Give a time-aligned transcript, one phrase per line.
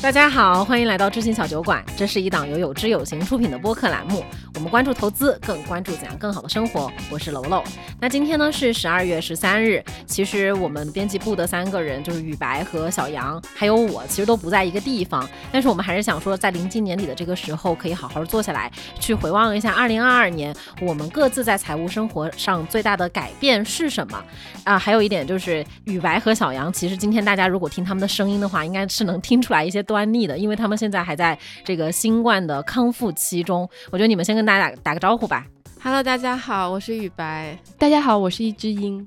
[0.00, 1.84] 大家好，欢迎来到知行小酒馆。
[1.96, 4.24] 这是一档由有知有行出品的播客栏目。
[4.58, 6.90] 我们关注投资，更关注怎样更好的生活。
[7.12, 7.62] 我是楼楼。
[8.00, 9.80] 那今天呢是十二月十三日。
[10.04, 15.28] 其实我们编辑部的三个人，就是雨白和小杨，还有我，其实都不在一个地方。
[15.52, 18.68] 但是我们还是想说，在临近年底的这个时候，可以好好坐下来，
[18.98, 24.20] 去回望一下二零二二年我们各自在财务生活上最大的改变是什么
[24.64, 24.76] 啊？
[24.76, 29.78] 还有一点就是，雨白和小杨，其实今天大家如果听他们的声音的话，应该是能听出来一些。
[29.84, 33.68] 端倪的，因为他们现在还在这个新冠的康复期中。
[33.90, 35.46] 我觉得你们先跟大家打打个招呼吧。
[35.82, 37.58] Hello，大家好，我是雨白。
[37.76, 39.06] 大家好，我是一只鹰。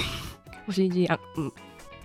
[0.68, 1.18] 我是一只羊。
[1.38, 1.50] 嗯。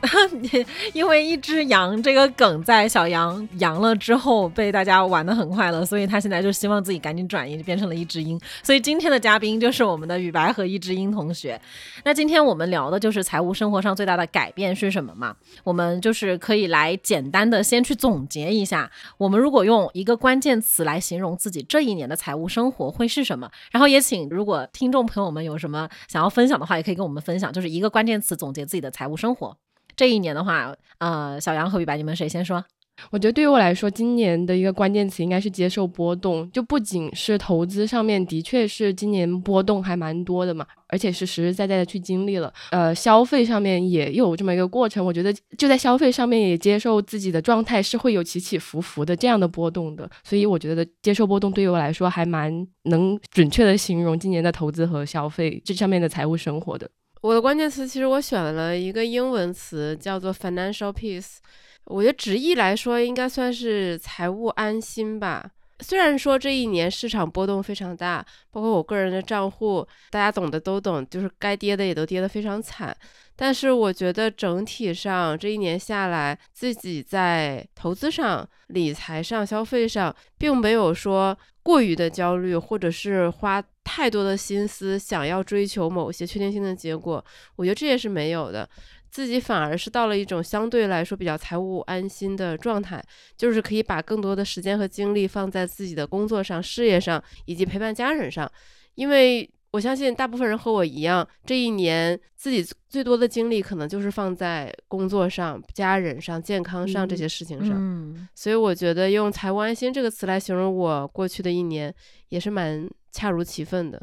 [0.94, 8.40] 因为一只羊这个梗在小羊阳了之后被大家玩的很快乐，所以他现在就希望自己赶紧转移，就变成了一只鹰。
[8.64, 11.60] 所以今天的嘉宾就是我们的雨白和一只鹰同学。
[12.04, 15.36] 那今天我们聊的就是财务生活上最大的改变是什么嘛？
[15.64, 23.50] 我们就是可以来简单的先去总结一下，我们如果用一个关键词来形容自己这一年的财务生活会是什么？
[23.72, 29.58] 然后也请如果听众朋友们有什么想要分享的话，也可以跟我们分享，就是一个关键词总结自己的财务生活。
[30.00, 32.64] 这一年的话，呃，小杨和雨白，你们谁先说？
[33.10, 36.50] 我觉得对于我来说，今年的一个关键词应该是接受波动。
[36.54, 42.54] 就不仅是投资上面，的确是今年波动还蛮多的嘛，而且是实实在在的去经历了。
[42.72, 45.06] 呃，消费上面也有这么一个过程。
[45.06, 50.10] 我觉得就在消费上面也接受自己的状态是会有起起伏伏的这样的波动的。
[50.24, 56.90] 所以我觉得接受波动对于我来说还蛮能准确的形容今年的投资和消费这上面的财务生活的。
[57.22, 61.38] 我的关键词其实我选了一个英文词，叫做 financial peace。
[61.86, 65.50] 我觉得直译来说应该算是财务安心吧。
[65.82, 72.96] 虽然说这一年市场波动非常大，包括我个人的账户，大家懂的都懂，就是该跌的也都跌得非常惨。
[73.36, 81.38] 但是我觉得整体上这一年下来，自己在投资上、理财上、消费上，并没有说
[81.70, 87.24] 过于的焦虑，或者是花太多的心思想要追求某些确定性的结果。
[87.56, 88.68] 我觉得这也是没有的。
[89.12, 93.00] 自己反而是到了一种相对来说比较财务安心的状态，
[93.38, 98.52] 就是可以把更多的时间和精力放在自己的工作上、事业上以及陪伴家人上。
[98.96, 107.76] 因为我相信大部分人和我一样，这一年自己最多的精力可能就是放在工作上、家人上、健康上这些事情上。
[107.76, 111.94] 嗯，所以我觉得用“财务安心”这个词来形容我过去的一年，
[112.30, 114.02] 也是蛮恰如其分的。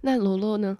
[0.00, 0.78] 那罗罗呢？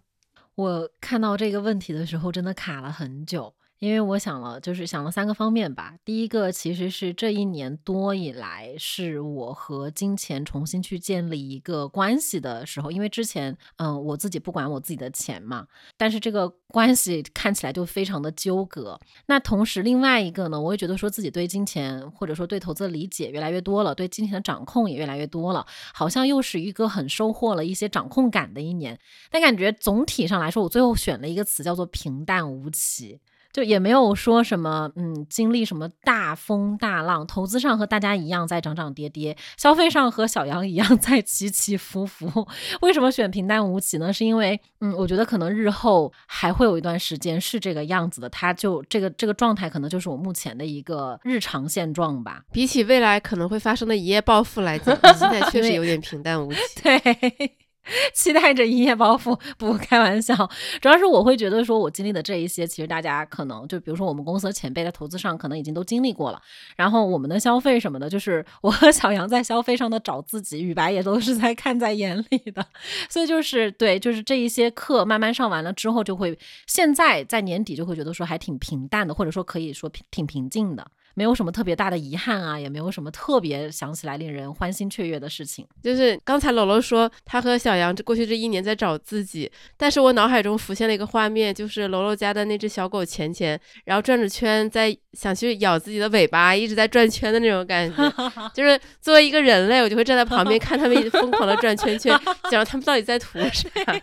[0.57, 3.53] 我看到这个问题的时候，真的卡了很久。
[3.85, 5.95] 因为我想了，就是想了三个方面吧。
[6.07, 12.91] 第一个其实是这一年多以来，是我和金钱重新去建立一个关系的时候。
[12.91, 15.67] 因为之前，嗯，我自己不管我自己的钱嘛，
[15.99, 18.99] 但是这个关系看起来就非常的纠葛。
[19.27, 28.99] 那同时，另外一个呢，我也觉得说自己对金钱或者说对投资的理解越来越多了，对金钱的掌控也越来越多了，好像又是一个很收获了一些掌控感的一年。
[29.31, 33.21] 但感觉总体上来说，我最后选了一个词叫做平淡无奇。
[33.55, 42.49] 就也没有说什么，嗯，经历什么大风大浪，投资上和大家一样在涨涨跌跌，消费上和小杨一样在起起伏伏。
[42.83, 44.13] 为什么选平淡无奇呢？
[44.13, 52.43] 是因为，嗯，我觉得可能日后还会有一段时间是这个样子的，它就这个这个状态可能就是我目前的一个日常现状吧。
[52.51, 56.59] 比起未来可能会发生的一夜暴富来讲， 现在确实有点平淡无奇。
[56.83, 57.64] 对。
[58.15, 60.35] 期待着一夜暴富，不开玩笑。
[60.81, 66.41] 主要是我会觉得说，我经历的这一些，其实大家可能就比如说我们公司的前辈在投资上可能已经都经历过了。
[66.77, 72.67] 然后我们的消费什么的，就是我和小杨在消费上的找自己，雨白也都是在看在眼里的。
[73.11, 80.87] 所以就是对，就是这一些课慢慢上完了之后，就会现在在年底就会觉得说还挺平淡的，或者说可以说挺平静的。
[81.15, 85.67] 没有什么特别大的遗憾啊，也没有什么特别想起来令人欢欣雀跃的事情。
[85.83, 98.13] 就是刚才楼楼说他和小杨这过去这一年在找自己，但是我脑海中浮现了一个画面，就是楼楼家的那只小狗钱钱，然后转着圈在想去咬自己的尾巴，一直在转圈的那种感觉。
[98.53, 102.19] 就是作为一个人类，我就会站在旁边 看他们疯狂的转圈圈，
[102.51, 104.03] 想他们到底在图啥。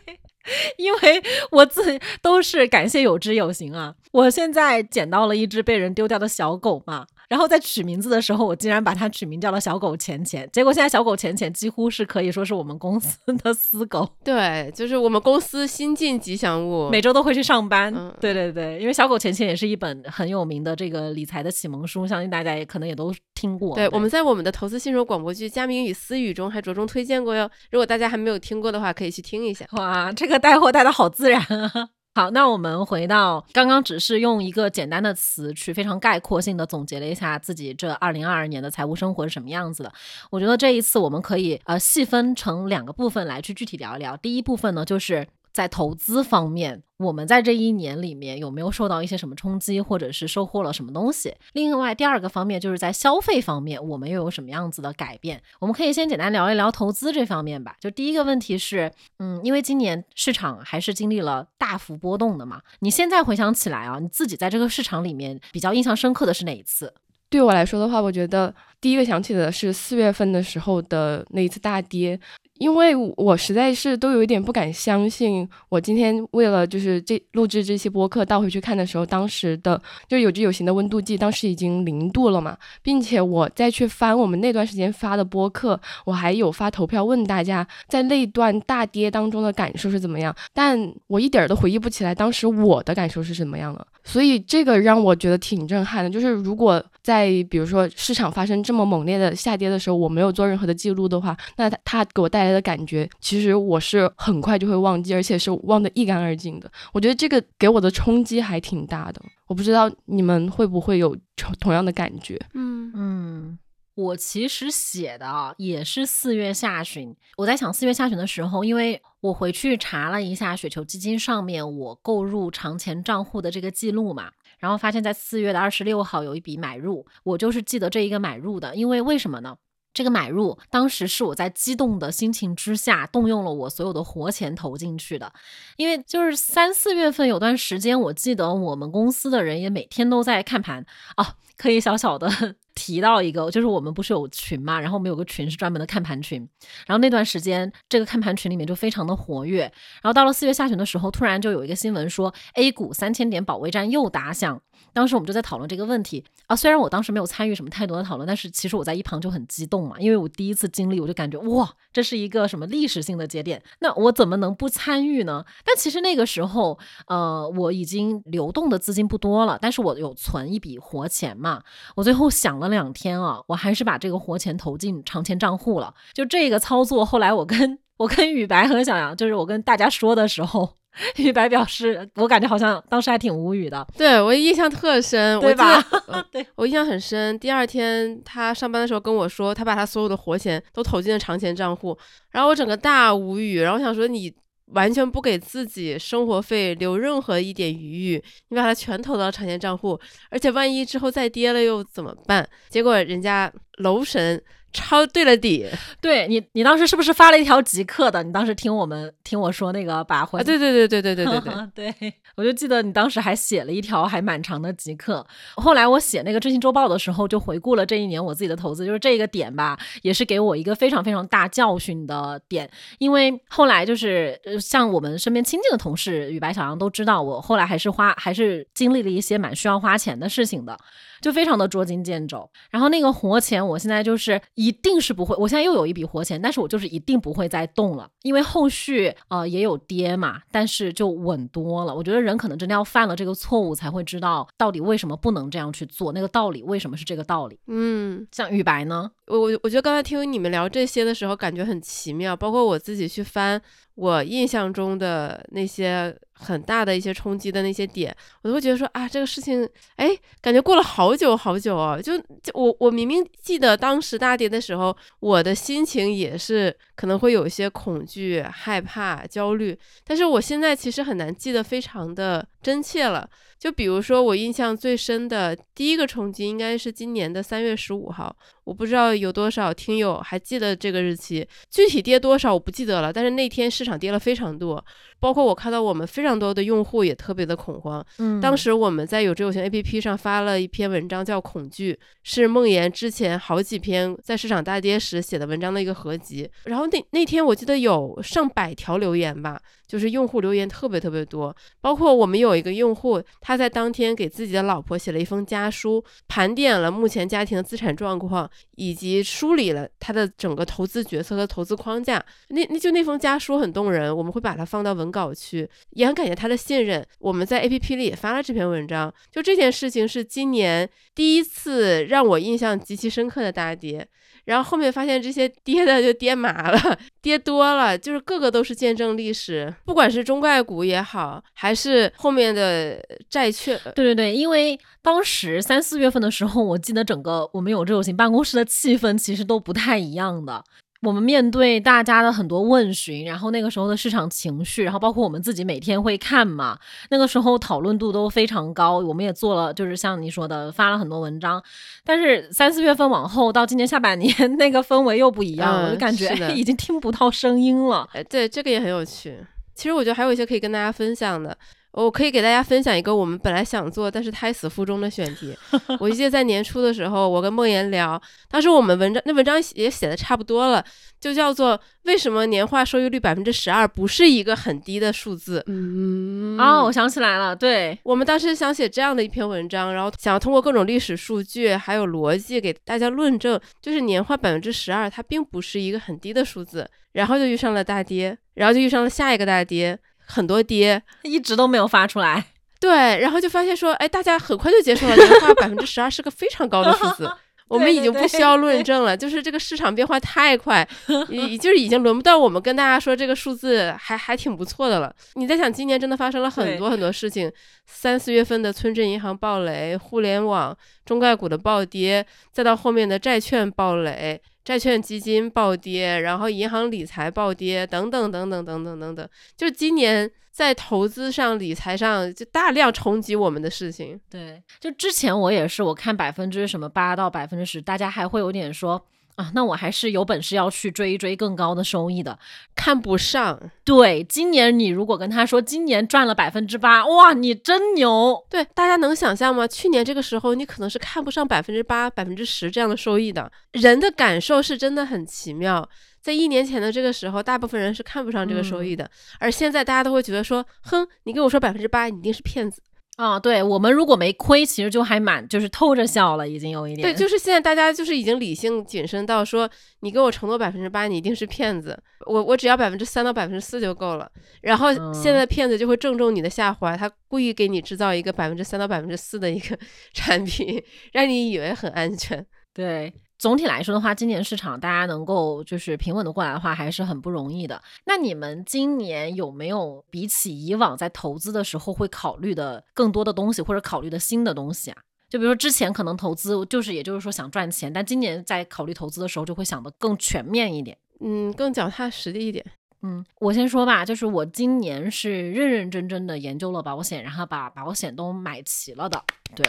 [0.77, 3.95] 因为我自己都是感谢有知有行啊！
[4.11, 7.07] 我现在捡到了一只被人丢掉的小狗嘛。
[7.31, 10.49] 然后在取名字的时候，我竟然把它取名叫了小狗钱钱。
[10.51, 14.05] 结果现在小狗钱钱几乎是可以说是我们公司的私狗。
[14.21, 17.89] 对，就是我们公司新晋吉祥物，每周都会去上班。
[18.19, 23.73] 对对对，因为小狗钱钱也是一本很有名的这个理财的启蒙书，相信大家也可能也都听过。
[23.75, 27.49] 对，我们在我们的投资新手广播剧《佳明与思雨》中还着重推荐过哟。
[27.71, 29.65] 如果大家还没有听过的话，可以去听一下。
[29.71, 31.71] 哇，这个带货带的好自然啊！
[32.13, 39.93] 好，那我们回到刚刚，只是用一个简单的词去非常概括性的总结了一下自己这二零二二年的财务生活是什么样子的。
[40.29, 44.17] 我觉得这一次我们可以呃细分成两个部分来去具体聊一聊。
[44.17, 45.25] 第一部分呢，就是。
[45.53, 51.35] 在投资方面，我们在这一年里面有没有受到一些什么冲击，或者是收获了什么东西？
[51.53, 55.41] 另外，第二个方面就是在消费方面，我们又有什么样子的改变？
[55.59, 57.75] 我们可以先简单聊一聊投资这方面吧。
[57.79, 62.61] 就第一个问题是，嗯，因为今年市场还是经历了大幅波动的嘛。
[62.79, 66.93] 你现在回想起来啊，你自己在这个市场里面比较印象深刻的是哪一次？
[67.29, 72.19] 对我来说的话，我觉得第一个想起的是四月份的时候的那一次大跌。
[72.61, 102.51] 因为我实在是都有一点不敢相信，我今天为了就是这录制这期播客倒回去看的时候，当时的就有质有形的温度计，当时已经零度了嘛，并且我再去翻我们那段时间发的播客，我还有发投票问大家在那段大跌当中的感受是怎么样，但我一点都回忆不起来当时我的感受是什么样的，所以这个让我觉得挺震撼的，就是如果在比如说市场发生这么猛烈的下跌的时候，我没有做任何的记录的话，那它它给我带来。
[102.51, 106.69] 的感觉，其实我是很快就会忘记，而且是忘得一干二净的。
[106.91, 109.21] 我觉得这个给我的冲击还挺大的。
[109.47, 111.15] 我不知道你们会不会有
[111.61, 112.37] 同样的感觉？
[112.53, 113.59] 嗯嗯，
[113.95, 117.15] 我其实写的啊，也是四月下旬。
[117.37, 124.29] 我在想四月下旬的时候，因为我回去查了一下雪球基金上面我购入长钱账户的这个记录嘛，
[124.61, 128.73] 然后发现，在四月的二十六号有一笔买入，我就是记得这一个买入的。
[128.73, 129.57] 因为为什么呢？
[129.93, 135.33] 这个买入当时是我在激动的心情之下动用了我所有的活钱投进去的，
[135.75, 140.85] 因为就是三四月份有段时间，我记得我们公司的人也每天都在看盘
[141.17, 146.39] 啊，可以小小的提到一个，就是我们不是有群嘛，然后我们有个群是专门的看盘群，
[146.87, 149.61] 然后那段时间这个看盘群里面就非常的活跃，
[150.01, 154.59] 然后到了四月下旬的时候，突然就有一个新闻说 A 股三千点保卫战又打响。
[154.93, 165.45] 当时我们就在讨论这个问题啊，虽然我当时没有参与什么太多的讨论，但是其实我在一旁就很激动嘛，因为我第一次经历，我就感觉哇，这是一个什么历史性的节点，那我怎么能不参与呢？
[165.63, 171.61] 但其实那个时候，呃，我已经流动的资金不多了，但是我有存一笔活钱嘛，
[171.95, 175.93] 我最后想了两天啊，我还是把这个活钱投进长钱账户了。
[176.13, 180.77] 就这个操作，后来我跟我跟雨白和小杨，就是我跟大家说的时候。
[181.15, 183.87] 雨白表示，我感觉好像当时还挺无语的。
[183.97, 185.81] 对我印象特深，对吧？
[186.33, 187.39] 对我印象很深。
[187.39, 191.97] 第二天他上班的时候跟我说，他把他所有的活钱都投进了长钱账户，
[192.31, 193.61] 然后我整个大无语。
[193.61, 194.29] 然后我想说，你
[194.73, 202.47] 完全不给自己生活费留任何一点余裕，你把它全投到长线账户，而且万一之后再跌了又怎么办？
[202.69, 204.41] 结果人家楼神。
[204.73, 205.67] 抄对了底，
[205.99, 208.23] 对你，你当时是不是发了一条极客的？
[208.23, 215.25] 你当时听我们听我说那个把回，对对对对对对对对，对 我就记得你当时还写了一条还蛮长的极客。
[215.55, 222.69] 后来我写那个《振兴周报》的时候，就回顾了这一年我自己的投资，就是这个点吧，也是给我一个非常非常大教训的点。
[222.99, 230.77] 因为后来就是像我们身边亲近的同事，与白、小杨都知道，我后来还是花，还是经历了一些蛮需要花钱的事情的。
[231.21, 241.95] 就非常的捉襟见肘，然后那个活钱，我现在就是一定是不会，我现在又有一笔活钱，但是我就是一定不会再动了，因为后续呃也有跌嘛，但是就稳多了。
[241.95, 247.59] 我觉得人可能真的要犯了这个错误，才会知道到底为什么不能这样去做，那个道理为什么是这个道理。
[247.67, 253.61] 嗯，像雨白呢，我我我觉得刚才听你们聊这些的时候，感觉很奇妙，包括我自己去翻
[253.95, 256.15] 我印象中的那些。
[256.43, 259.63] 很大的一些冲击的那些点，我都会觉得说啊，这个事情，
[259.95, 260.09] 哎，
[260.41, 273.27] 感觉过了好久好久哦，就就我我明明记得当时大跌的时候，我的心情也是可能会有一些恐惧、害怕、焦虑，但是我现在其实很难记得非常的真切了。
[273.57, 278.35] 就比如说我印象最深的第一个冲击，应该是今年的三月十五号。
[278.65, 283.11] 我不知道有多少听友还记得这个日期，具体跌多少我不记得了。
[283.11, 284.83] 但是那天市场跌了非常多，
[285.21, 288.05] 包括我看到我们非常多的用户也特别的恐慌。
[288.17, 296.49] 嗯，当时我们在有知有行 APP 上发了一篇文章，叫《恐惧》，是梦妍之前好几篇在市场大跌时写的文章的一个合集。
[296.65, 301.55] 然后那那天我记得有上百条留言吧，就是用户留言特别特别多。
[301.79, 308.49] 包括我们有一个用户，他在当天给自己的老婆写了一封家书，盘点了目前家庭的资产状况。
[308.81, 317.05] 以及梳理了他的整个投资决策和投资框架，那那就那封家书很动人，我们会把它放到文稿区，也很感谢他的信任。
[317.19, 324.07] 我们在 A P P 里也发了这篇文章，就这件事情是今年第一次让我印象极其深刻的大跌。
[324.45, 332.99] 然后后面发现这些跌的就跌麻了， 跌多了，就是个个都是见证历史，不管是中概股也好，还是后面的
[333.29, 340.63] 债券，对对对，因为当时三四月份的时候，我记得整个我们有这种型办公室的气氛其实都不太一样的。
[341.01, 346.77] 我们面对大家的很多问询，然后那个时候的市场情绪，然后包括我们自己每天会看嘛，
[347.09, 348.99] 那个时候讨论度都非常高。
[348.99, 351.61] 我们也做了，就是像你说的，发了很多文章。
[352.05, 358.07] 但是三四月份往后到今年下半年， 那个氛围又不一样，我就感觉已经听不到声音了。
[358.13, 359.39] 哎，对，这个也很有趣。
[359.73, 361.57] 其实我觉得还有一些可以跟大家分享的。
[361.93, 365.53] 我可以给大家分享一个我们本来想做但是胎死腹中的选题。
[365.99, 370.83] 我记得在年初的时候，我跟梦妍聊，当时我们文章那文章也写的差不多了，
[371.19, 375.61] 就叫做为什么年化收益率百分之十二不是一个很低的数字？
[375.67, 389.99] 嗯，哦，我想起来了，对我们当时想写这样的一篇文章，然后想要通过各种历史数据还有逻辑给大家论证，就是年化百分之十二它并不是一个很低的数字，然后就遇上了大跌，然后就遇上了下一个大跌。
[390.31, 392.45] 很多跌一直都没有发出来，
[392.79, 397.29] 对，然后就发现说，哎，大家很快就接受了年化百分之十二是个非常高的数字，
[397.71, 400.87] 我们已经不需要论证了，就是这个市场变化太快，
[401.29, 405.13] 已就是已经轮不到我们跟大家说这个数字还还挺不错的了。
[405.35, 407.51] 你在想，今年真的发生了很多很多事情，
[407.85, 414.41] 三四月份的村镇银行暴雷，互联网中概股的暴跌，再到后面的债券暴雷。
[414.63, 424.19] 债券基金暴跌，然后银行理财暴跌，等等等等等等等等，就今年在投资上、理财上就大量冲击我们的事情。
[424.29, 429.03] 对，就之前我也是，我看百分之什么八到百分之十，大家还会有点说。
[429.35, 432.37] 啊，那我还是有本事要去追一追更高的收益的，
[432.75, 433.59] 看不上。
[433.83, 438.45] 对，今年你如果跟他说今年赚了百分之八，哇，你真牛。
[438.49, 439.67] 对，大家能想象吗？
[439.67, 443.51] 去年这个时候你可能是看不上百分之八、百分之十这样的收益的。
[443.71, 445.87] 人的感受是真的很奇妙，
[446.21, 449.09] 在一年前的这个时候，大部分人是看不上这个收益的，
[449.39, 452.81] 而现在大家都会觉得说，哼，你跟我说百分之八，你一定是骗子。
[453.17, 457.01] 啊，对我们如果没亏，其实就还蛮就是偷着笑了，已经有一点。
[457.01, 462.01] 对，就是现在大家就是已经理性谨慎到说，你给我承诺百分之八，你一定是骗子。
[462.25, 464.31] 我我只要百分之三到百分之四就够了。
[464.61, 469.77] 然后现在骗子就会正中你的下怀，他故意给你制造一个百分之三到百分之四的一个
[470.13, 472.43] 产品，让你以为很安全。
[472.73, 473.13] 对。
[473.41, 477.81] 总体来说的话，今年市场大家能够就是平稳的过来的话，还是很不容易的。
[478.05, 484.97] 那你们今年有没有比起以往在投资的时候会考虑的更多的东西，或者考虑的新的东西啊？
[485.27, 492.63] 就比如说之前可能投资就是，也就是说想赚钱，但今年在考虑投资的时候就会想的更全面一点，嗯，更脚踏实地一点。
[493.01, 499.19] 嗯，我先说吧，就是我今年是认认真真的研究了保险，然后把保险都买齐了的，
[499.55, 499.65] 对。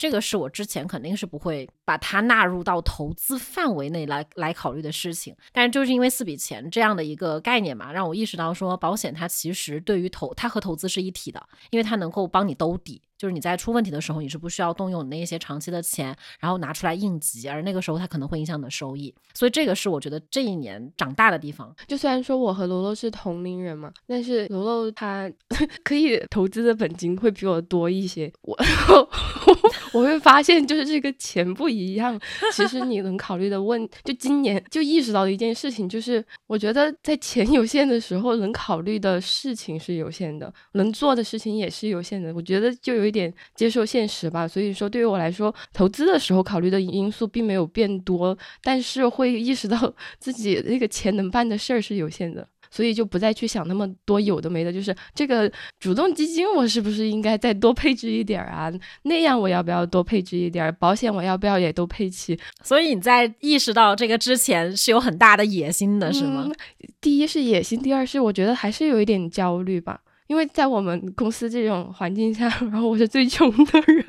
[0.00, 13.02] 这个是我之前肯定是不会把它纳入到投资范围内来来考虑的事情，但是就是因为四笔钱这样的一个概念嘛，让我意识到说保险它其实对于投它和投资是一体的，因为它能够帮你兜底。
[13.20, 19.14] 就是你在出问题的时候，你是不需要动用你那些长期的钱，然后拿出来应急，而那个时候它可能会影响你的收益。
[19.34, 21.70] 所以这个是我觉得这一年长大的地方。
[21.86, 25.30] 就虽然说我和罗罗是同龄人嘛，但是罗罗他
[25.84, 28.32] 可以投资的本金会比我多一些。
[28.40, 28.58] 我
[29.92, 32.18] 我会发现就是这个钱不一样。
[32.54, 42.32] 其实你能考虑的问，就今年就意识到一件事情，就是我觉得在钱有限的时候，能考虑的事情是有限的，能做的事情也是有限的。
[42.32, 43.09] 我觉得就有。
[43.10, 55.50] 一点接受现实吧，所以说对于我来说，投资的时候考虑的因素并没有变多，但是会意识到 自己那个钱能办的事儿是有限的，所以就不再去想那么多有的没的，就是这个
[55.80, 58.72] 主动基金我是不是应该再多配置一点啊？
[59.02, 60.72] 那样我要不要多配置一点？
[60.78, 62.38] 保险我要不要也都配齐？
[62.62, 66.48] 所以你在意识到这个之前是有很大的野心的，是吗？
[67.00, 70.00] 第一是野心，第二是我觉得还是有一点焦虑吧。
[70.30, 74.04] 因为在我们公司这种环境下， 然后我是最穷的人，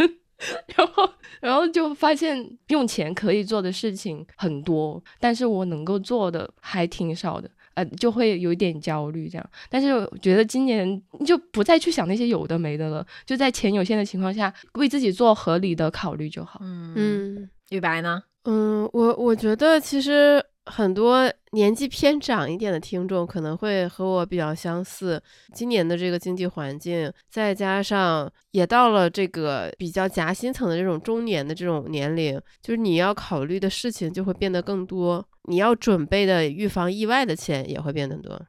[0.75, 1.09] 然后
[1.39, 9.49] 然后就发现用钱可以做的事情很多，但是我能够做的还挺少的，呃，就会有一点焦虑这样。
[9.67, 16.59] 但是我觉得今年就不再去想那些有的没的了，就在钱有限的情况下，为自己做合理的考虑就好。
[16.63, 18.21] 嗯嗯，雨白呢？
[18.43, 20.45] 嗯，我我觉得其实。
[20.65, 25.21] 很多年纪偏长一点的听众可能会和我比较相似。
[25.53, 38.39] 今年的这个经济环境，再加上也到了这个比较夹心层的这种中年的这种年龄，就是你要考虑的事情就会变得更多，你要准备的预防意外的钱也会变得多。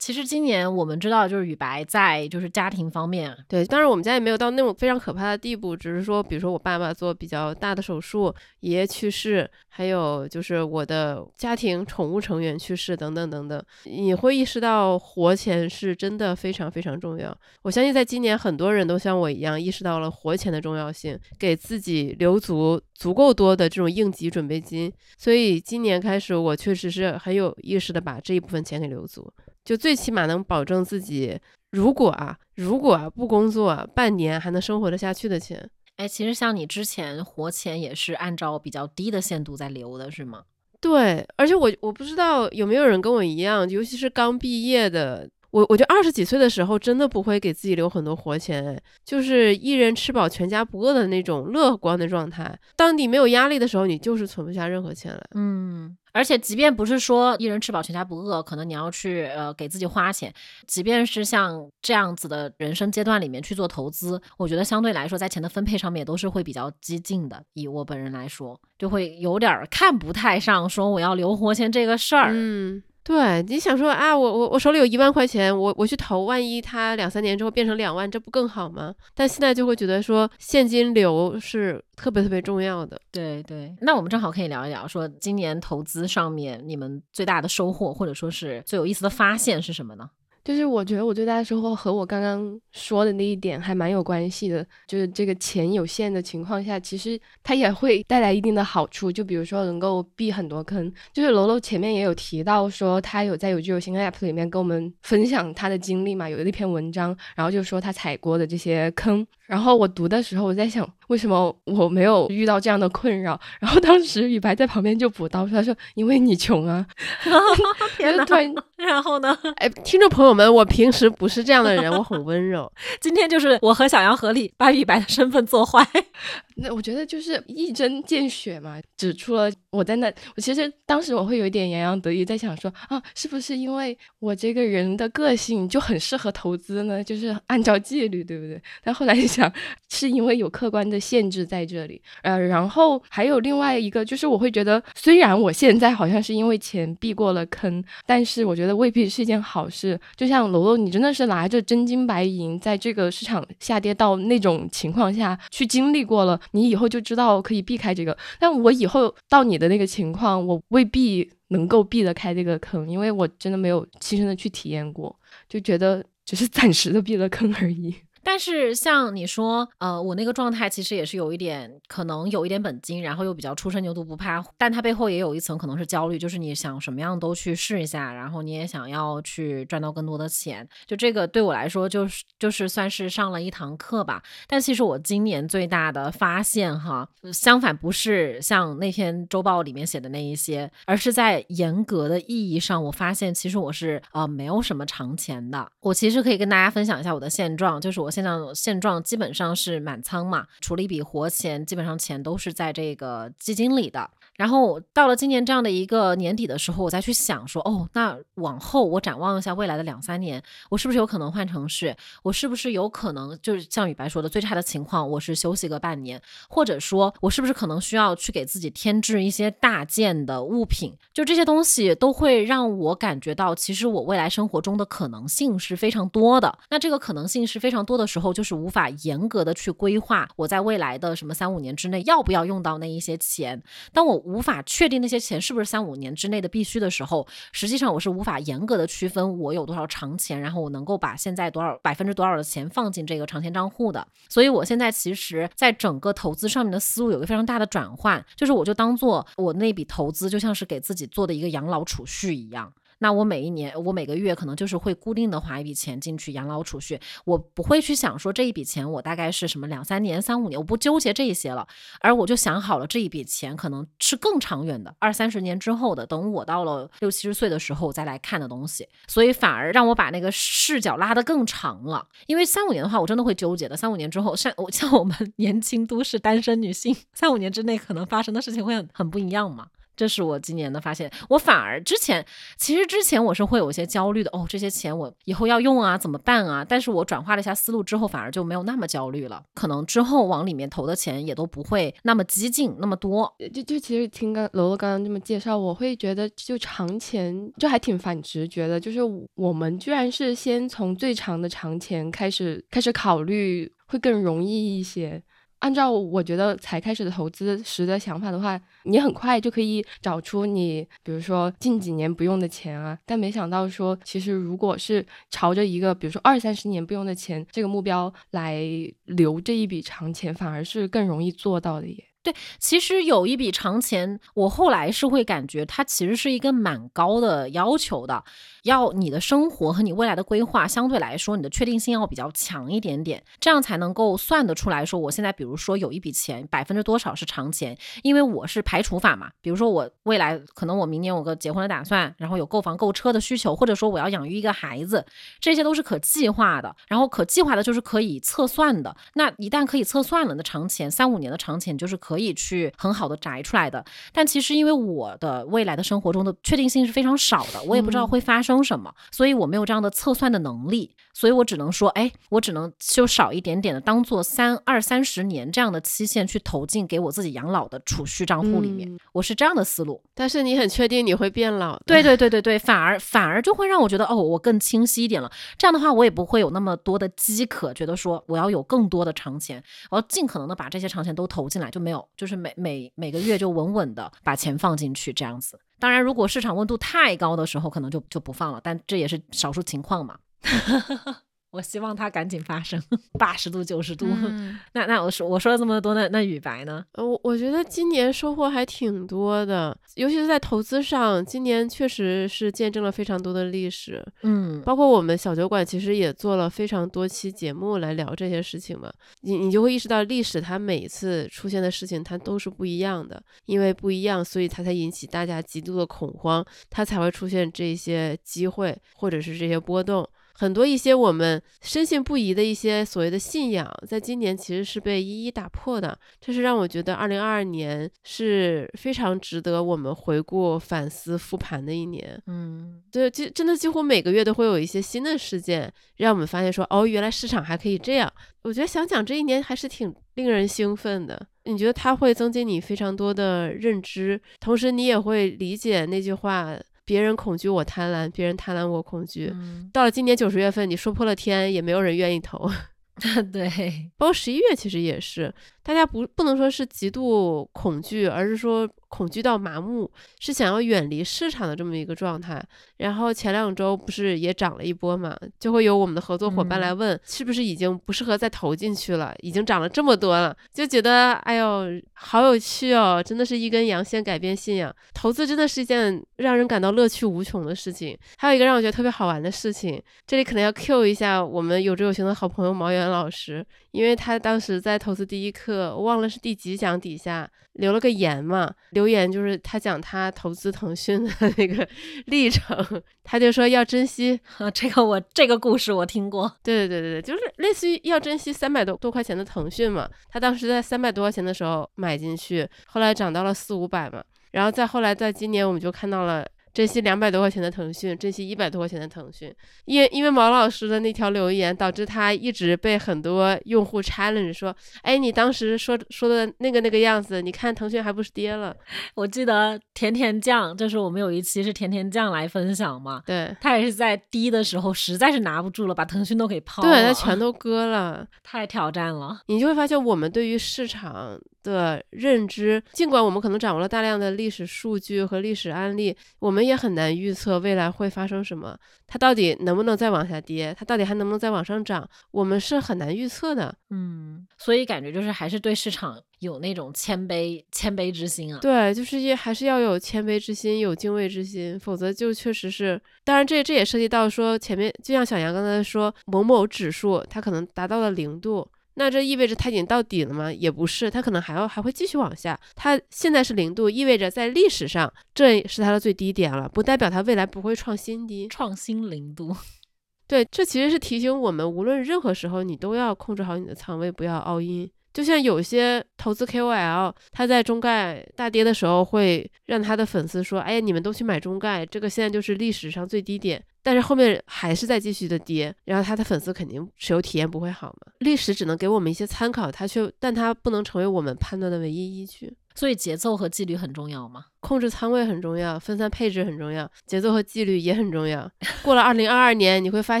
[0.06, 17.36] 其实今年我们知道，就是雨白在就是家庭方面，对，当然我们家也没有到那种非常可怕的地步，只是说，比如说我爸爸做比较大的手术，爷爷去世，还有就是我的家庭宠物成员去世等等等等，你会意识到活钱是真的非常非常重要。
[17.62, 24.92] 我相信在今年很多人都像我一样意识到了活钱的重要性，给自己留足足够多的这种应急准备金。
[25.18, 29.28] 所以今年开始，我确实是很有意识的把这一部分钱给留足。
[29.66, 31.38] 就最起码能保证自己，
[31.72, 35.68] 如果啊，如果啊不工作半年还能生活得下去的钱。
[35.96, 40.44] 哎，其实像你之前活钱也是按照比较低的限度在留的，是吗？
[40.80, 45.28] 对，而且我我不知道有没有人跟我一样，尤其是刚毕业的。
[45.56, 52.54] 我我觉得二十几岁的时候真的不会给自己留很多活钱，就是一人吃饱全家不饿的那种乐观的状态。
[52.76, 55.22] 当你没有压力的时候，你就是存不下任何钱来。
[55.34, 60.30] 嗯，而且即便不是说一人吃饱全家不饿，可能你要去呃给自己花钱，
[60.66, 67.42] 即便是像这样子的人生阶段里面去做投资，我觉得相对来说在钱的分配上面也都是会比较激进的。
[67.54, 72.32] 以我本人来说，就会有点看不太上说我要留活钱这个事儿。
[72.34, 72.82] 嗯。
[73.06, 78.92] 对，你想说啊，我我我手里有一万块钱，我我去投，万一它两三年之后变成两万，这不更好吗？
[79.14, 83.00] 但现在就会觉得说现金流是特别特别重要的。
[83.12, 90.10] 对对，那我们正好可以聊一聊，说今年投资上面你们最大的收获，或者说是最有意思的发现是什么呢？
[90.46, 99.10] 就是我觉得我最大的收获和我刚刚说的那一点还蛮有关系的，就是这个钱有限的情况下，其实它也会带来一定的好处。
[99.10, 109.26] 就比如说能够避很多坑，就是楼楼前面也有提到说他有在有句有新 app 里面跟我们分享他的经历嘛，有一篇文章，然后就说他踩过的这些坑。
[109.46, 113.40] 然后我读的时候，我在想，为什么我没有遇到这样的困扰？
[113.60, 116.84] 然后当时雨白在旁边就补刀说：“他说因为你穷啊。
[117.96, 118.24] ”天哪！
[118.24, 119.38] 突然，然后呢？
[119.58, 122.70] 哎，听众朋友们，我平时不是这样的人，我很温柔。
[123.00, 125.84] 今天就是我和小杨合力把雨白的身份做坏。
[126.56, 130.12] 那我觉得就是一针见血嘛，指出了我在那。
[130.36, 137.02] 我其实当时我会有一点洋洋得意，在想说啊，是不是因为我这个人的个性就很适合投资呢？
[137.02, 138.60] 就是按照纪律，对不对？
[138.84, 139.52] 但后来一想，
[139.88, 142.00] 是因为有客观的限制在这里。
[142.22, 149.98] 呃，然后还有另外一个，就是我会觉得，虽然我现在好像是因为钱避过了坑，但是我觉得未必是一件好事。
[150.16, 156.40] 就就像楼楼，你真的是拿着真金白银，在这个市场下跌到那种情况下去经历过了。
[156.50, 165.16] 你以后就知道可以避开这个，但我以后到你的那个情况，我未必能够避得开这个坑，因为我真的没有亲身的去体验过，
[165.48, 167.94] 就觉得只是暂时的避了坑而已。
[168.28, 184.20] 但是像你说，呃，我那个状态其实也是有一点，可能有一点本金，然后又比较初生牛犊不怕，但它背后也有一层可能是焦虑，就是你想什么样都去试一下，然后你也想要去赚到更多的钱，就这个对我来说就是就是算是上了一堂课吧。
[184.48, 195.70] 但其实我今年最大的发现哈，相反不是像那篇周报里面写的那一些，而是在严格的意义上，我发现其实我是呃没有什么长钱的。
[195.78, 198.10] 我其实可以跟大家分享一下我的现状，就是我。
[198.16, 204.10] 现在现状基本上是满仓嘛，除了一笔活钱，基本上钱都是在这个基金里的。
[204.36, 211.96] 然后到了今年这样的一个年底的时候，我再去想说，哦，那往后我展望一下未来的两三年，我是不是有可能换城市？
[212.22, 220.94] 我是不是有可能就是像雨白说的，最差的情况我是休息个半年，或者说我是不是可能需要去给自己添置一些大件的物品？
[221.12, 226.58] 就这些东西都会让我感觉到，其实我未来生活中的可能性是非常多的。
[226.70, 233.62] 那这个可能性是非常多的时候，就是无法严格的去规划我在未来的什么三五年之内要不要用到那一些钱。
[233.92, 244.04] 当我无法确定那些钱是不是三五年之内的必须的时候，实际上我是无法严格的区分我有多少长钱，然后我能够把现在多少百分之多少的钱放进这个长钱账户的。
[244.28, 252.72] 所以我现在其实在整个投资上面的思路有个非常大的转换，就是我就当做我那笔投资就像是给自己做的一个养老储蓄一样。
[252.98, 261.66] 那我每一年，我每个月可能就是会固定的花一笔钱进去养老储蓄，我不会去想说这一笔钱我大概是什么两三年、三五年，我不纠结这一些了，
[262.00, 272.08] 而我就想好了这一笔钱可能是更长远的，二三十年之后的，等我到了六七十岁的时候再来看的东西，所以反而让我把那个视角拉得更长了。
[272.26, 273.76] 因为三五年的话，我真的会纠结的。
[273.76, 279.66] 三五年之后，像我像我们 年轻都市单身女性，三五年之内可能发生的事情会很很不一样嘛。
[279.96, 281.10] 这是我今年的发现。
[281.30, 282.24] 我反而之前，
[282.58, 284.30] 其实之前我是会有一些焦虑的。
[284.32, 286.64] 哦，这些钱我以后要用啊，怎么办啊？
[286.64, 289.42] 但是我转化了一下思路之后，反而就没有那么焦虑了。
[289.54, 293.34] 可能之后往里面投的钱也都不会那么激进，那么多。
[293.54, 298.78] 就就其实听刚楼楼刚刚这么介绍，我会觉得就长钱就还挺反直觉的。
[298.78, 299.00] 就是
[299.34, 305.22] 我们居然是先从最长的长钱开始开始考虑，会更容易一些。
[305.60, 312.98] 按照我觉得才开始的投资时的想法的话，你很快就可以找出你，比如说近几年不用的钱啊。
[313.06, 318.62] 但没想到说，其实如果是朝着一个比如说二三十年不用的钱这个目标来
[319.04, 322.04] 留这一笔长钱，反而是更容易做到的耶。
[322.22, 328.24] 对，其实有一笔长钱，我后来是会感觉它其实是一个蛮高的要求的，
[328.66, 345.06] 要你的生活和你未来的规划相对来说，你的确定性要比较强一点点，这样才能够算得出来说，我现在比如说有一笔钱，百分之多少是长钱，因为我是排除法嘛，比如说我未来可能我明年有个结婚的打算，然后有购房购车的需求，或者说我要养育一个孩子，
[345.38, 352.16] 这些都是可计划的，然后可计划的就是可以测算的，那一旦可以测算了，那长钱三五年的长钱就是可。
[352.16, 370.02] 可以去很好的摘出来的，但其实因为我的未来的生活中的确定性是非常少的，我也不知道会发生什么，所以我没有这样的测算的能力，所以我只能说，哎，我只能就少一点点的，当做三二三十年这样的期限去投进给我自己养老的储蓄账户里面，我是这样的思路。
[370.14, 371.78] 但是你很确定你会变老？
[371.86, 375.30] 对对对对对，反而反而就会让我觉得，哦，我更清晰一点了。
[375.58, 382.06] 这样的话，我也不会有那么多的饥渴，觉得说我要有更多的长钱，我要尽可能的把这些长钱都投进来，就没有。
[382.16, 390.18] 就是每每每个月就稳稳的把钱放进去这样子，当然如果市场温度太高的时候，可能就就不放了，但这也是少数情况嘛。
[391.56, 392.78] 我希望它赶紧发生，
[393.18, 394.06] 八十度九十度。
[394.74, 396.84] 那那我说我说了这么多，那那雨白呢？
[396.92, 404.04] 呃，我我觉得今年收获还挺多的，尤其是在投资上，今年确实是见证了非常多的历史。
[404.22, 408.92] 嗯，包括我们小酒馆其实也做了非常多期节目来聊这些事情嘛。
[409.22, 420.06] 你你就会意识到，历史它每一次出现的事情，它都是不一样的，因为不一样，所以它才引起大家极度的恐慌，它才会出现这些机会或者是这些波动。
[420.38, 425.98] 很多一些我们深信不疑的一些所谓的信仰，在今年其实是被一一打破的。
[426.20, 432.22] 这是让我觉得二零二二年是非常值得我们回顾、反思、复盘的一年。
[432.26, 438.12] 嗯，对，就真的几乎每个月都会有一些新的事件，让我们发现说，哦，原来市场还可以这样。
[438.42, 441.26] 我觉得想想这一年还是挺令人兴奋的。
[441.44, 446.58] 你觉得它会增进你非常多的认知，同时你也会理解那句话。
[446.86, 449.30] 别人恐惧我贪婪，别人贪婪我恐惧。
[449.72, 452.50] 到了今年九十月份，你说破了天，也没有人愿意投。
[453.30, 458.66] 对，包括十一月其实也是，大家不不能说是极度恐惧，而是说。
[458.88, 462.42] 恐惧到麻木，是想要远离市场的这么一个状态。
[462.76, 469.12] 然后前两周不是也涨了一波嘛，就会有我们的合作伙伴来问，是不是已经不适合再投进去了？
[469.20, 473.02] 已经涨了这么多了，就觉得哎呦，好有趣哦！
[473.04, 477.96] 真的是一根阳线改变信仰，投资真的是一件让人感到乐趣无穷的事情。
[478.18, 487.30] 还有一个让我觉得特别好玩的事情，这里可能要 Q 一下我们有志有行的好朋友毛源老师，因为他当时在投资第一课，我忘了是第几讲底下。
[487.56, 491.66] 留了个言嘛，留言就是他讲他投资腾讯的那个
[492.04, 492.54] 历程，
[493.02, 504.04] 他就说要珍惜 啊这个我这个故事我听过，对对对对对，就是类似于要珍惜三百多多块钱的腾讯嘛，他当时在三百多块钱的时候买进去，后来涨到了四五百嘛，
[504.36, 506.26] 然后再后来在今年我们就看到了。
[506.56, 509.30] 珍惜两百多块钱的腾讯，珍惜一百多块钱的腾讯，
[509.66, 518.56] 因为因为毛老师的那条留言，导致他一直被很多用户 challenge 说，哎，你当时说说的那个那个样子，你看腾讯还不是跌了？
[518.96, 529.20] 我记得甜甜酱，就是我们有一期是甜甜酱来分享嘛，对他也是在低的时候实在是拿不住了，把腾讯都给抛了，对他全都割了，太挑战了。
[529.26, 531.20] 你就会发现，我们对于市场。
[531.52, 538.56] 的认知，尽管我们可能掌握了大量的历史数据和历史案例，我们也很难预测未来会发生什么。
[538.86, 540.54] 它到底能不能再往下跌？
[540.56, 541.88] 它到底还能不能再往上涨？
[542.12, 543.52] 我们是很难预测的。
[543.70, 548.38] 嗯，所以感觉就是还是对市场有那种谦卑、谦卑之心啊。
[548.40, 552.80] 对，就是也还是要有谦卑之心，有敬畏之心，否则就确实是。
[553.02, 558.48] 当然，这这也涉及到说前面，就像小杨刚才说，某某指数它可能达到了零度。
[558.76, 560.32] 那这意味着它已经到底了吗？
[560.32, 562.38] 也不是，它可能还要还会继续往下。
[562.54, 568.28] 它现在是零度，意味着在历史上这是它的最低点了，不代表它未来不会创新低。
[568.28, 569.36] 创新零度，
[570.08, 574.70] 对，这其实是提醒我们，无论任何时候，你都要控制好你的仓位，不要 all in。
[574.94, 576.06] 就像有些投。
[576.06, 587.92] 投资 KOL，他在中概大跌的时候会让他的粉丝说：“哎呀，你们都去买中概，这个现在就是历史上最低点。”但是后面还是在继续的跌，然后他的粉丝肯定持有体验不会好嘛。
[587.98, 592.32] 历史只能给我们一些参考，它却但它不能成为我们判断的唯一依据。
[592.54, 594.26] 所以节奏和纪律很重要吗？
[594.38, 598.30] 控制仓位很重要，分散配置很重要，节奏和纪律也很重要。
[598.62, 600.00] 过了二零二二年，你会发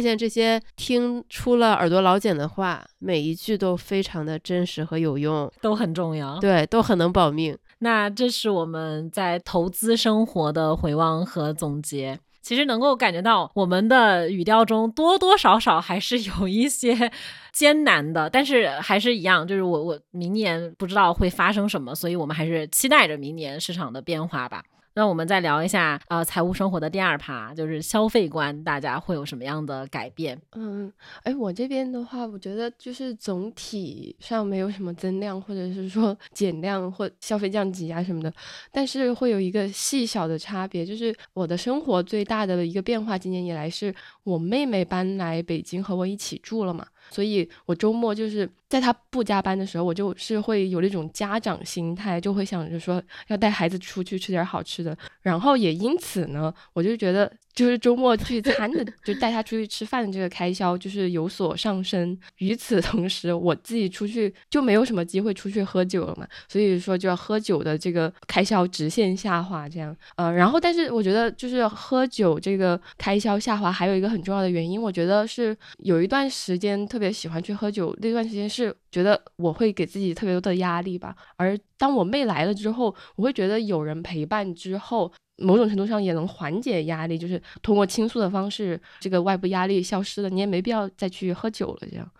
[0.00, 7.58] 现这些听出了耳朵老茧的话，每一句都非常的真实和有用，都很重要，对，都很能保命。
[7.80, 12.18] 那这是我们在投资生活的回望和总结。
[12.46, 17.10] 其实能够感觉到我们的语调中多多少少还是有一些
[17.52, 24.62] 艰难的，但是还是一样，就是我我明年不知道会发生什么，所以我们还是期待着明年市场的变化吧。
[24.96, 30.40] 那我们再聊一下，呃，财务生活的第二趴，就是消费观，大家会有什么样的改变？
[30.52, 30.90] 嗯，
[31.22, 38.32] 哎，我这边的话，我觉得就是总体上没有什么增量，或者是说 减量或消费降级啊什么的，
[38.72, 46.86] 但是会有一个细小的差别，就是我的生活最大的一个变化，今年以来是我妹妹搬来北京和我一起住了嘛。
[47.10, 54.96] 所以，我周末就是在他不加班的时候，我就是会有那种家长心态，就会想着说要带孩子出去吃点好吃的。
[55.22, 57.32] 然后也因此呢，我就觉得。
[57.56, 62.14] 就是周末聚餐的，就带他出去吃饭的这个开销就是有所上升。
[62.36, 69.66] 与此同时，我自己出去就没有什么机会出去喝酒了嘛，所以说就要喝酒的这个开销直线下滑。
[69.66, 81.14] 这样，呃，然后但是我觉得就是喝酒这个开销下滑还有一个很重要的原因，我觉得是有一段时间特别喜欢去喝酒，那段时间是觉得我会给自己特别多的压力吧。
[81.36, 85.12] 而当我妹来了之后，我会觉得有人陪伴之后。
[85.38, 91.86] 某种程度上也能缓解压力，就是通过倾诉的方式，这个外部压力消失了，你也没必要再去喝酒了。
[91.90, 92.10] 这样，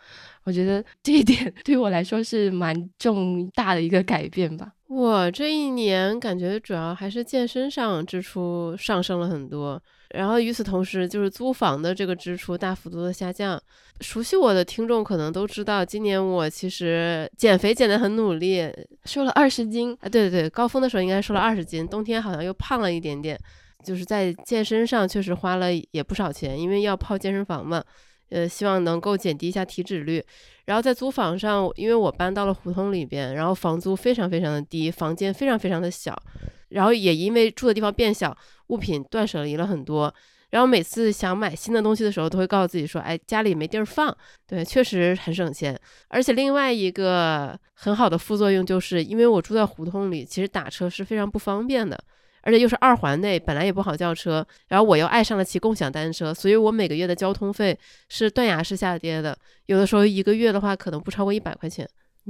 [0.45, 4.71] 我觉得这一点对我来说是蛮重大的一个改变吧。
[4.89, 9.83] 我这一年感觉主要还是健身上支出上升了很多。
[10.11, 13.61] 然后与此同时，就是租房的这个支出大幅度的下降。
[14.01, 18.71] 熟悉我的听众可能都知道，今年我其实减肥减得很努力，
[19.05, 20.09] 瘦了二十斤啊！
[20.09, 23.39] 对对对，高峰的时候应该瘦了二十斤，冬天好像又胖了一点点。
[23.85, 27.83] 就是在健身上确实花了也不少钱，因为要泡健身房嘛，
[28.31, 30.21] 呃，希望能够减低一下体脂率。
[30.65, 36.21] 然后在租房上，因为我搬到了胡同里边，然后房租非常非常的低，房间非常非常的小。
[36.69, 38.37] 然后也因为住的地方变小，
[38.69, 40.13] 物品断舍离了很多。
[40.51, 45.79] 然后每次想买新的东西的时候，都会告诉自己说：“哎，家里没地儿放。”对，确实很省钱。
[46.09, 51.99] 而且另外一个很好的副作用，就是因为我住在胡同里，其实打车是非常不方便的，
[52.43, 54.47] 而且又是二环内，本来也不好叫车。
[54.69, 57.77] 然后我又爱上了骑共享单车，所以我每个月的交通费
[58.09, 59.37] 是断崖式下跌的。
[59.67, 61.87] 有的时候一个月的话，可能不超过一百块钱。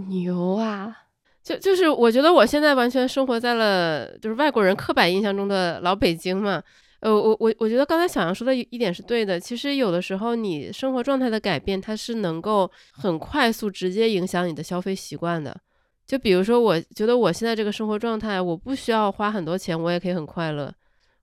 [0.09, 1.06] 牛啊！
[1.47, 6.61] 就就是我觉得我现在完全生活在了就是外国人刻板印象中的老北京嘛，
[6.99, 15.57] 呃，我我我觉得刚才小杨说的一点是对的，其实有的时候你生活状态的改变，它是能够很快速直接影响你的消费习惯的。
[16.05, 20.73] 就比如说，我觉得我现在这个生活状态，我不需要花很多钱，我也可以很快乐。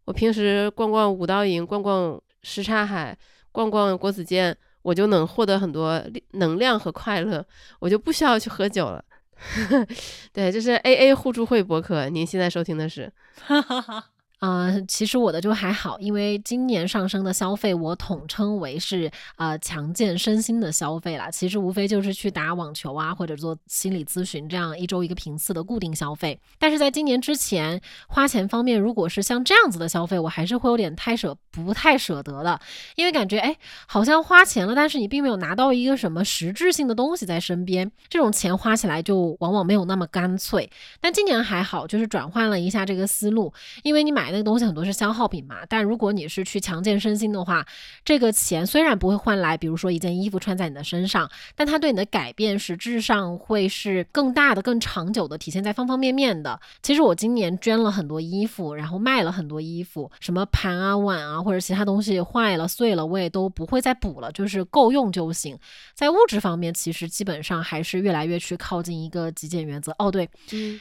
[0.05, 3.17] 我平时逛逛五道营，逛逛什刹海，
[3.51, 7.45] 逛逛国子监，我就能获得很多能量和快乐，
[7.79, 9.03] 我就不需要去喝酒了。
[10.31, 12.09] 对，这是 A A 互助会博客。
[12.09, 13.11] 您现在收听的是。
[14.43, 21.31] 呃，其实我的就还好，因为今年上升的消费，我统称为是呃强健身心的消费啦。
[21.31, 26.37] 其实无非就是去打网球啊，或者做心理咨询这样一周一个频次的固定消费。
[26.59, 27.79] 但是在今年之前，
[28.09, 32.59] 花钱方面，如果是像这样子的消费，我还是会有点太舍不太舍得的，
[32.97, 33.55] 因为感觉哎，
[33.87, 40.69] 好像花钱了，但是你并没有拿到一个什么实质性的东西在身边，这种钱花起来就往往没有那么干脆。
[40.99, 43.53] 但今年还好，就是转换了一下这个思路，
[43.83, 44.32] 因为你买。
[44.33, 47.63] 那个东西很多是消耗品嘛，但如果你是去强健身心的话，
[48.03, 56.59] 这个钱虽然不会换来，比如说一件衣服穿在你的身上，但它对你的改变实质上会是更大的、更长久的，体现在方方面面的。
[56.81, 65.55] 其实我今年捐了很多衣服，然后卖了很多衣服，什么盘啊、碗啊或者其他东西坏了、碎了，我也都不会再补了，就是够用就行。
[65.93, 69.93] 在物质方面，其实基本上还是越来越去靠近一个极简原则。
[69.99, 70.27] 哦，对，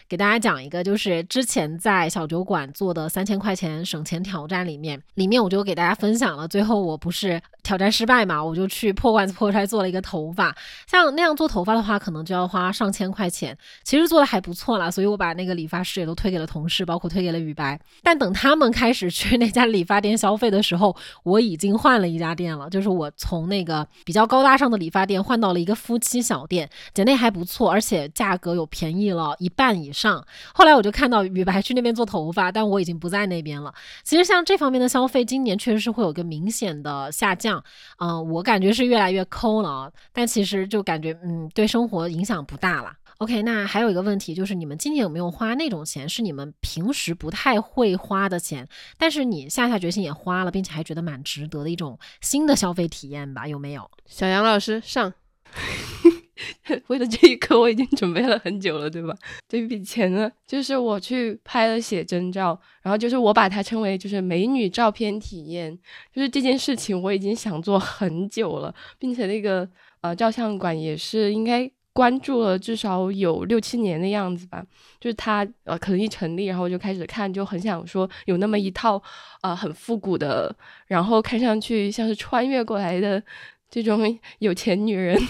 [0.09, 3.41] 给大家讲一个，就是之前在小酒馆做的三千。
[3.42, 10.57] 块钱省钱挑战里面，里面我就给大家分享了，最后我不是挑战失败嘛，我就去破罐子破摔做了一个头发。
[10.87, 17.78] 像那样做头发的话，可能就要花上千块钱，其实做的还不错啦，所以我把那个理发师也都推给了同事，包括推给了雨白。
[18.02, 30.24] 但等他们开始去那家理发店消费的时候，我已经换了一家店了，就是我从那个比较高大上的理发店换到了一个夫妻小店，剪得还不错，而且价格有便宜了一半以上。
[30.52, 33.75] 后来我就看到雨白去那边做头发，但我已经不在那边了。
[34.05, 37.62] 其实像这方面的消费，今年确实是会有个明显的下降。
[37.99, 42.92] 嗯，我感觉是越来越抠了啊，但其实就感觉嗯，对生活影响不大了。
[43.18, 48.68] OK，那还有一个问题就是，你们今年有没有花那种钱，是你们平时不太会花的钱，
[48.99, 53.47] 但是你下下决心也花了，并且还觉得蛮值得的一种新的消费体验吧？
[53.47, 53.88] 有没有？
[54.07, 55.12] 小杨老师上，
[56.88, 59.14] 为了这一刻我已经准备了很久了，对吧？
[59.48, 65.78] 这笔钱呢，就是我去拍了写真照，然后就是我把它称为就是美女照片体验，
[66.12, 69.68] 就是这件事情我已经想做很久了，并且那个
[70.00, 71.70] 呃照相馆也是应该。
[71.94, 74.64] 关注了至少有六七年的样子吧，
[74.98, 78.98] 就是他呃可能一成立，然后就开始看，就很想说有那么一套
[79.42, 83.22] 呃很复古的，然后看上去像是穿越过来的
[83.68, 85.20] 这种有钱女人。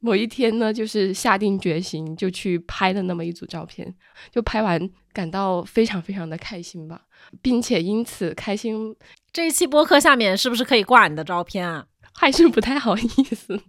[0.00, 3.94] 某一天呢，就是下定决心就去拍了那么一组照片，
[4.30, 7.02] 就拍完感到非常非常的开心吧，
[7.42, 8.94] 并且因此开心。
[9.32, 11.86] 这一期播客下面是不是可以挂你的照片啊？
[12.14, 13.60] 还是不太好意思。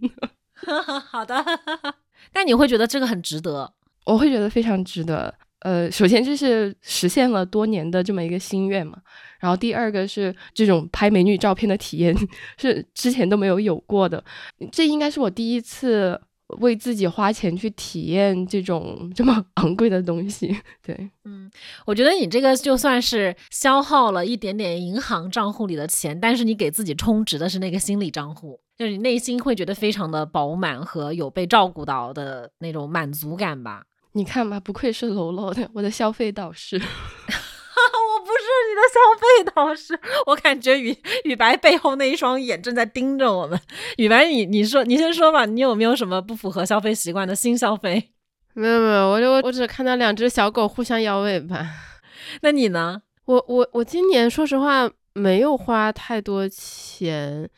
[1.10, 1.44] 好的。
[2.32, 3.74] 但你会觉得这个很值得？
[4.06, 5.34] 我会觉得非常值得。
[5.60, 8.98] 呃，首先就是实现了多年的这么一个心愿嘛。
[9.40, 12.14] 然后第二个是这种拍美女照片的体验
[12.56, 14.24] 是之前都没有有过的。
[14.72, 16.20] 这应该是我第一次
[16.60, 20.56] 为自己花钱去体验这种这么 昂贵的东西。
[20.82, 21.50] 对，嗯，
[21.86, 28.60] 我觉得你这个就算是消耗了一点点银行账户里的钱，但是你给自己充值的是那个心理账户。
[28.76, 33.82] 就是你内心会觉得非常的饱满和有被照顾到的那种满足感吧？
[34.12, 43.60] 你看吧，不愧是楼楼的我的消费导师， 我不是你的消费导师，我感觉雨雨白背后那一双眼正在盯着我们。
[43.96, 48.10] 雨白，你你说你先说吧，你有没有什么不符合消费习惯的新消费？
[48.54, 51.66] 没有没有，我就我我只看到两只小狗互相摇尾巴。
[52.42, 53.02] 那你呢？
[53.26, 57.48] 我我我今年说实话没有花太多钱。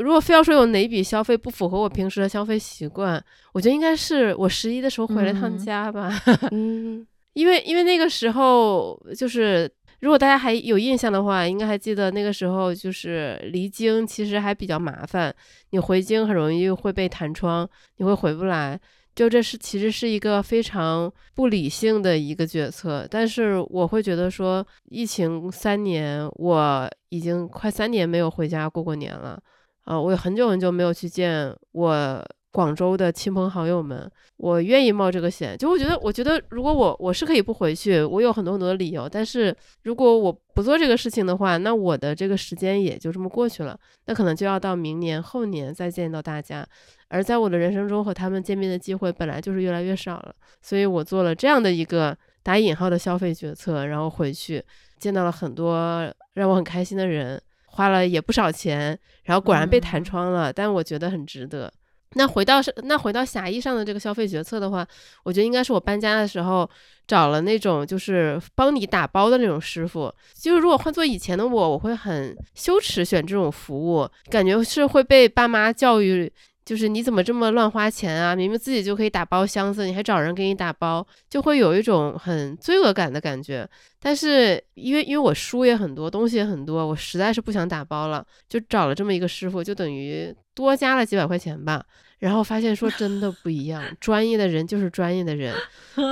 [0.00, 6.12] 如果非要说有哪笔消费不符合我平时的消费习惯，我觉得应该是我十一的时候回了趟家吧。
[6.50, 15.34] 嗯， 因为因为那个时候就是，如果大家还有印象的话，应该还记得那个时候就是离京其实还比较麻烦，
[15.70, 18.78] 你回京很容易会被弹窗，你会回不来。
[19.12, 29.38] 就这是其实是一个非常不理性的一个决策，但是我会觉得说，疫情三年，我已经快三年没有回家过过年了。
[29.84, 35.56] 啊，我有很久很久没有去见我广州的亲朋好友们，我愿意冒这个险。
[35.56, 39.08] 就我觉得，我觉得如果我我是可以不回去，我有很多很多的理由。
[39.08, 43.78] 但是如果我不做这个事情的话，那我的这个时间也就这么过去了。
[44.06, 46.66] 那可能就要到明年后年再见到大家。
[47.08, 54.62] 而在我的人生中和他们见面的机会本来就是越来越少了，所以我做了这样的一个打引号的消费决策，然后回去
[54.98, 57.40] 见到了很多让我很开心的人。
[57.80, 61.72] 花了也不少钱，然后果然被弹窗了，但我觉得很值得。
[62.14, 64.86] 那回到是那回到狭义上的这个消费决策的话，
[65.22, 66.68] 我觉得应该是我搬家的时候
[67.06, 70.12] 找了那种就是帮你打包的那种师傅。
[70.34, 76.30] 就是如果换做以前的我，我会很羞耻选这种服务，感觉是会被爸妈教育。
[76.70, 78.32] 就是你怎么这么乱花钱啊？
[78.32, 83.68] 明明自己就可以打包箱子，你还找人给你打包，就会有一种很罪恶感的感觉。
[83.98, 91.84] 但是因为因为我书也很多，东西也很多，我实在是不想打包了，就找了这么一个师傅，就等于多加了几百块钱吧。
[92.20, 95.54] 然后发现说真的不一样，专业的人就是专业的人。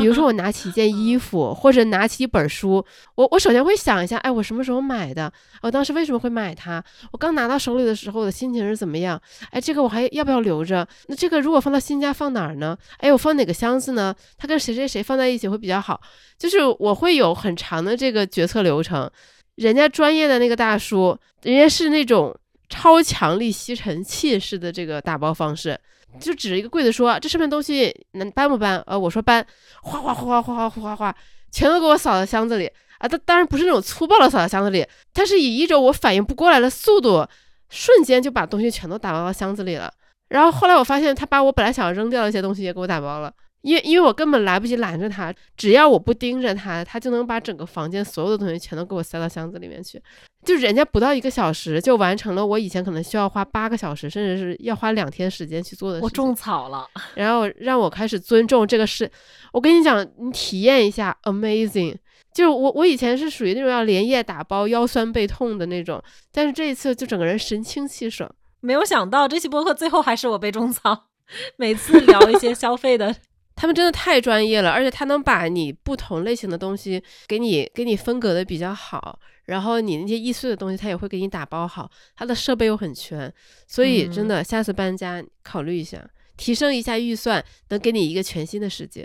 [0.01, 5.31] 比如说我拿起一件衣服，或者拿起一本书，我我首先会想一下，哎，我什么时候买的？
[5.63, 6.83] 我当时为什么会买它？
[7.13, 9.21] 我刚拿到手里的时候，我的心情是怎么样？
[9.51, 10.87] 哎，这个我还要不要留着？
[11.09, 12.77] 那这个如果放到新家放哪儿呢？
[12.99, 14.15] 哎，我放哪个箱子呢？
[14.39, 16.01] 它跟谁谁谁放在一起会比较好？
[16.39, 19.11] 就是我会有很长的这个决策流程。
[19.57, 22.35] 人家专业的那个大叔，人家是那种
[22.69, 25.79] 超强力吸尘器式的这个打包方式。
[26.21, 29.45] 就指着一个柜子说：“这上面东西能搬不搬？”呃，我说搬，
[29.83, 31.17] 哗哗哗哗哗哗哗哗，
[31.53, 33.07] 全都给我扫到箱子里啊！
[33.07, 37.27] 当当然不是那种粗暴的扫到箱子里，他是以一种我反应不过来的速度，
[37.69, 39.93] 瞬间就把东西全都打包到箱子里了。
[40.29, 43.33] 然后后来我发现，他把我本来想要扔掉的一些东西也给我打包了。
[43.63, 50.01] 因为因为我根本来不及拦着他，只要我不盯着他，他就能把整个房间所有的东西全都给我塞到箱子里面去。
[50.45, 56.05] 就人家不到一个小时就完成了我以前可能需要花八个小时，甚至是要花两天时间去做的事。
[56.05, 59.11] 我种草了，然后让我开始尊重这个事。
[59.53, 61.97] 我跟你讲，你体验一下，amazing。
[62.33, 66.01] 就是我我以前是属于那种要连夜打包、腰酸背痛的那种，
[66.33, 68.31] 但是这一次就整个人神清气爽。
[68.61, 71.07] 没有想到这期播客最后还是我被种草，
[71.59, 73.17] 每次聊一些消费的。
[73.61, 83.33] 他们真的太专业了，而且他能把你不同类型的东西给你给你分隔的比较好，然后你那些易碎的东西他也会给你打包好，他的设备又很全，
[83.67, 89.05] 所以真的下次搬家考虑一下，提升一下预算，能给你一个全新的世界。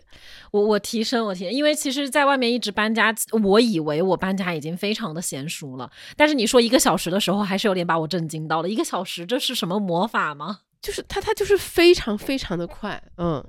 [0.52, 8.70] 我我提升我提，因为其实在外面一直搬家，我以为我搬家已经非常的娴熟了，但是你说一个小时的时候，还是有点把我震惊到了。
[8.70, 10.60] 一个小时这是什么魔法吗？
[10.80, 13.44] 就是它它就是非常非常的快，嗯。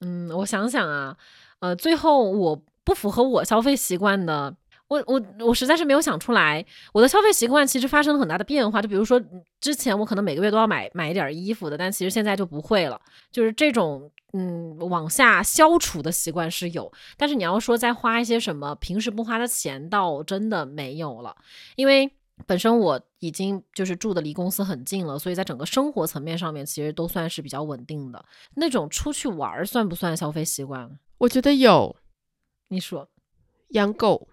[0.00, 1.16] 嗯，我想想啊，
[1.60, 4.54] 呃，最后我不符合我消费习惯的，
[4.88, 6.64] 我我我实在是没有想出来。
[6.92, 9.20] 我的消费习惯其实发生了很大的变化，就比如说
[9.60, 13.00] 之前我可能每个月都要买买一点衣服的，但其实现在就不会了。
[13.32, 21.36] 就是这种嗯往下消除的习惯是有，但是你要说再花一些什么平时不花的钱，倒真的没有了，
[21.76, 22.12] 因为。
[22.46, 28.24] 本身我已经就是住的离公司很近了，所以在整个生活层面上面其实都算是比较稳定的。
[28.54, 30.98] 那种出去玩儿算不算消费习惯？
[31.18, 31.96] 我觉得有。
[32.68, 33.08] 你说，
[33.68, 34.28] 养狗，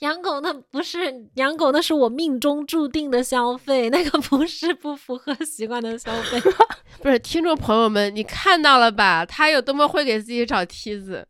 [0.00, 6.40] 养狗那不是养狗，那是我命中注定的消费，那个不是不符合习惯的消费。
[7.02, 9.26] 不是，听众朋友们，你看到了吧？
[9.26, 11.26] 他有多么会给自己找梯子。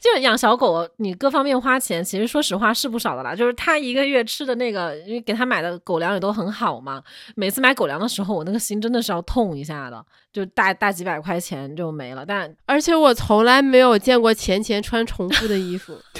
[0.00, 3.34] 就养小狗，你各方面花钱，其实说实话是不少的啦。
[3.34, 7.02] 就是他一个月吃的那个，因为给他买的狗粮也都很好嘛。
[7.36, 12.24] 每次买狗粮的时候，我那个心真的是要痛一下的，就大大几百块钱就没了。
[12.26, 15.98] 但而且我从来没有见过钱钱穿重复的衣服，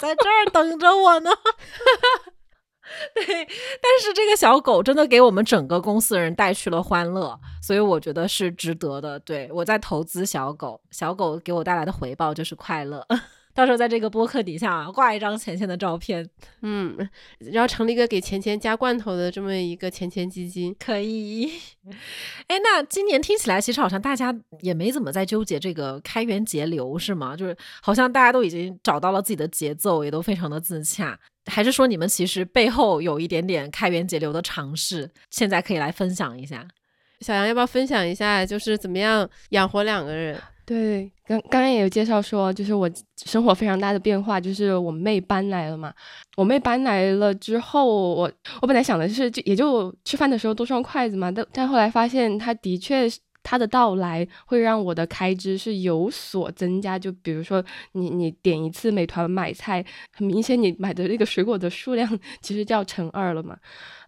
[0.00, 1.30] 在这儿等着我呢。
[3.14, 9.18] 对，但是这个小狗真的给我们整个公司人带去了欢乐，所以我觉得是值得的。
[9.20, 13.06] 对我在投资小狗，小狗给我带来的回报就是快乐。
[13.54, 16.24] 到时候在这个播客底下啊挂一张钱钱的照片，
[16.62, 16.96] 嗯，
[17.40, 21.50] 然后成立一个给钱钱加罐头的这么一个钱钱基金，可以。
[22.46, 27.36] 哎，那今年听起来其实好像大家也没怎么在纠结这个开源节流，是吗？
[27.36, 31.18] 就是好像大家都已经找到了自己的节奏，也都非常的自洽。
[31.48, 35.10] 还是说你们其实背后有一点点开源节流的尝试？
[35.30, 36.66] 现在可以来分享一下。
[37.20, 40.40] 小杨要不要分享一下，就是怎么样养活两个人？
[40.64, 42.88] 对，刚刚刚也有介绍说，就是我
[43.24, 45.92] 生活非常大的变化，就是我妹搬来了嘛。
[46.36, 48.30] 我妹搬来了之后，我
[48.60, 51.30] 我本来想的是，就也就吃饭的时候多双筷子嘛。
[51.32, 53.08] 但但后来发现，她的确
[53.48, 56.98] 她的到来会让我的开支是有所增加。
[56.98, 59.82] 就比如说，你你点一次美团买菜，
[60.12, 62.06] 很明显你买的那个水果的数量
[62.42, 63.56] 其实就要乘二了嘛。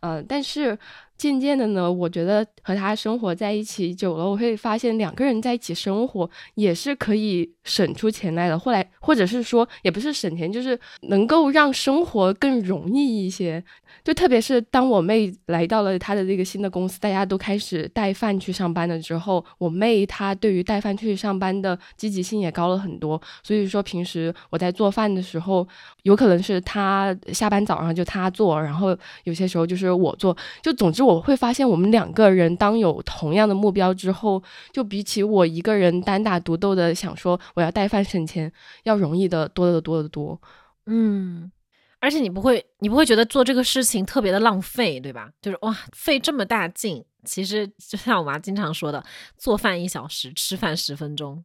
[0.00, 0.78] 嗯，但是。
[1.20, 8.58] 渐渐的呢，我觉得和他生活在一起久了，我会发现两个人在一起生活也是可以省出钱来的。
[8.58, 13.62] 后来，或者是说，也不是省钱，就是能够让生活更容易一些。
[14.04, 23.20] 就特别是当我妹来到了她的这个新的公司，大家都开始带饭去上班了之后，我妹她对于带饭去上班的积极性也高了很多。
[23.42, 25.66] 所以说，平时我在做饭的时候，
[26.02, 30.36] 有可能是她下班早上就她做，然后有些时候就是我做。
[30.60, 31.20] 就总之我。
[31.20, 34.42] 会发现，我们两个人当有同样的目标之后，
[34.72, 38.50] 就比起我一个人单打独斗的想说我要带饭省钱，
[38.84, 40.40] 要容易的多得多得多。
[40.86, 41.52] 嗯，
[42.00, 45.30] 而且你不会，你不会觉得做这个事情特别的浪费，对吧？
[45.40, 49.04] 就是哇，费这么大劲，其实就像我妈经常说的，
[49.36, 51.44] 做饭一小时，吃饭十分钟。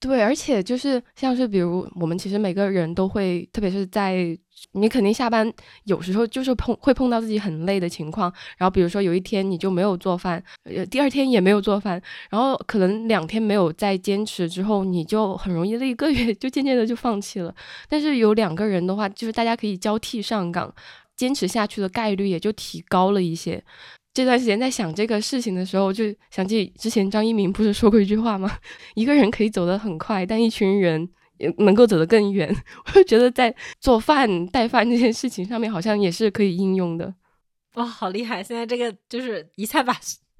[0.00, 4.16] 对，而且就是像是比如我们其实每个人都会，特别是在
[4.72, 5.52] 你肯定下班
[5.84, 17.54] 有时候就是碰会碰到自己很累的情况，然后比如说有一天你就没有做饭，呃，第二天也没有做饭，然后可能两天没有再坚持之后，你就很容易那一个月 就渐渐的就放弃了。
[17.86, 20.74] 但是有两个人的话，就是大家可以交替上岗，
[21.14, 23.62] 坚持下去的概率也就提高了一些。
[24.12, 28.50] 这段时间在想这个事情的时候，就想起之前张一鸣不是说过一句话吗？
[28.94, 31.08] 一个人可以走得很快，但一群人
[31.38, 32.54] 也能够走得更远。
[32.86, 37.14] 我就觉得在做饭带饭这件事情上面，好像也是可以应用的。
[37.74, 38.42] 哇，好厉害！
[38.42, 39.96] 现在这个就是一下把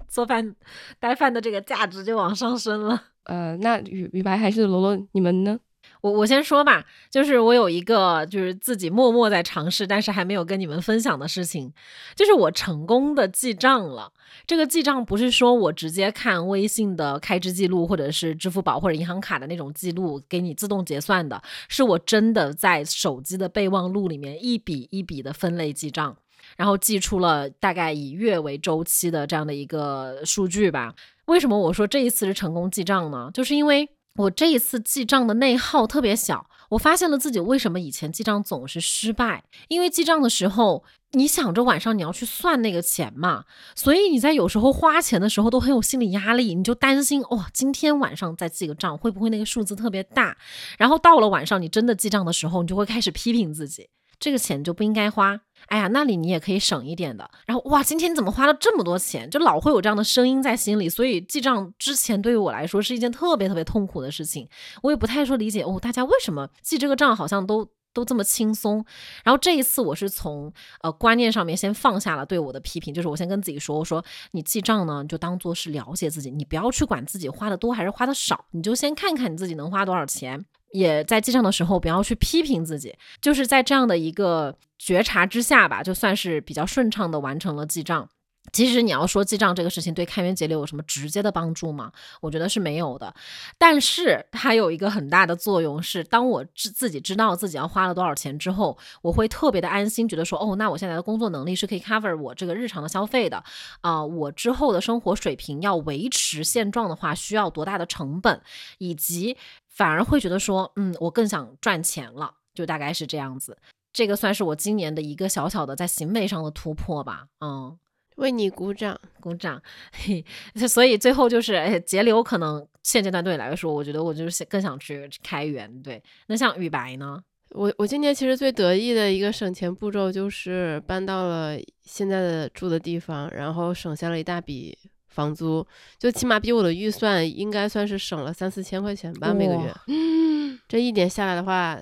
[0.09, 0.53] 做饭
[0.99, 3.01] 带饭的这个价值就往上升了。
[3.23, 5.57] 呃，那雨雨白还是罗罗，你们呢？
[6.01, 11.71] 我我先说吧，就是我有一个就是自己默默在尝试，但是还没有跟你们分享的事情，
[12.15, 14.11] 就是我成功的记账了。
[14.47, 21.39] 这个记账不是说我直接看微信的开支记录，或者是支付宝或者银行卡的那种记录给你自动结算的，
[21.69, 26.17] 是我真的在手机的备忘录里面一笔一笔的分类记账，
[26.57, 30.95] 然后记出了大概以月为周期的这样的一个数据吧。
[31.25, 33.29] 为什么我说这一次是成功记账呢？
[33.33, 33.87] 就是因为。
[34.17, 50.37] 我这一次记账的内耗特别小，我发现了自己为什么以前记账总是失败，因为记账的时候，你想着晚上你要去算那个钱嘛，所以你在有时候花钱的时候都很有心理压力，你就担心哇，今天晚上再记个账会不会那个数字特别大，
[50.77, 53.89] 然后到了晚上你真的记账的时候，你就会开始批评自己。
[54.19, 57.29] 这个钱就不应该花，哎呀，那里你也可以省一点的。
[57.45, 59.29] 然后哇，今天你怎么花了这么多钱？
[59.29, 64.47] 就老会有这样的声音在心里，所以记账之前对于我来说是一件特别特别痛苦的事情。
[64.83, 68.83] 我也不太说理解哦，大家为什么记这个账好像都都这么轻松？
[69.23, 70.51] 然后这一次我是从
[70.81, 80.45] 呃观念上面先放下了对我的批评，就是我先跟自己说，我说你记账呢就当做是了解自己，你不要去管自己花的多还是花的少，你就先看看你自己能花多少钱。
[80.73, 88.09] 也在记账的时候，不要去批评自己，就是在这样的一个觉察之下吧，就算是比较顺畅的完成了记账。
[88.51, 91.91] 其实你要说记账这个事情对开源节流有什么直接的帮助吗？
[92.21, 93.13] 我觉得是没有的。
[93.57, 103.41] 但是它有一个很大的作用，是当我自自己知道自己要花了多少钱之后，我会特别的安心，觉得说，哦，那我现在的工作能力是可以 cover 我这个日常的消费的。
[103.81, 108.41] 啊，我之后的生活水平要维持现状的话，需要多大的成本，
[108.79, 109.37] 以及
[109.71, 113.57] 反而会觉得说，嗯，我更想赚钱了，就大概是这样子。
[113.91, 117.77] 这个算是我今年的一个小小的在行为上的突破吧，嗯。
[118.17, 119.59] 为你鼓掌，鼓掌。
[119.93, 120.23] 嘿，
[120.67, 125.81] 所以最后就是，哎，节流可能现阶段对你来说，我觉得我就是更想去开源。
[125.81, 127.23] 对，那像雨白呢？
[127.51, 134.77] 我我今年其实最得意的一个省钱步骤就是搬到了现在的住的地方，然后省下了一大笔
[135.11, 135.65] 房租，
[135.99, 139.71] 就起码比我的预算应该算是省了三四千块钱吧每个月。
[139.87, 141.79] 嗯，这一年下来的话，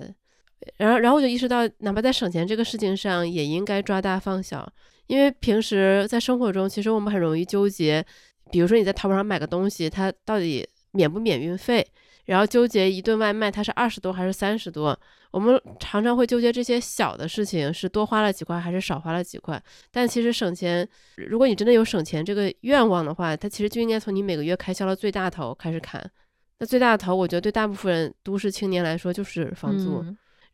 [0.76, 4.70] 然后然后我就意识到，哪怕在省钱这个事情上，也应该抓大放小。
[5.06, 8.04] 因为平时在生活中，其实我们很容易纠结，
[8.50, 11.86] 比如说你在淘宝上买个东西，它到底免不免运费，
[12.24, 14.98] 然后纠结一顿外卖它是二十多还是三十多，
[15.30, 19.62] 我们常常会纠结这些小的事情是多花了几块还是少花了几块。
[19.90, 26.10] 但其实省钱，如果你真的有省钱这个愿望的话，它其实就应该从你每个月开销的最大头开始砍。
[26.58, 30.04] 那最大的头，我觉得对大部分都市青年来说就是房租。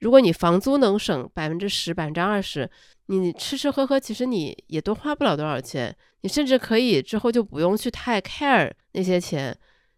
[0.01, 2.70] 如果你房租能省百分之十、百分之二十，
[3.07, 5.97] 你吃吃喝喝，其实你也都花不了多少钱。
[6.20, 9.57] 你甚至可以之后就不用去太 care 那些钱，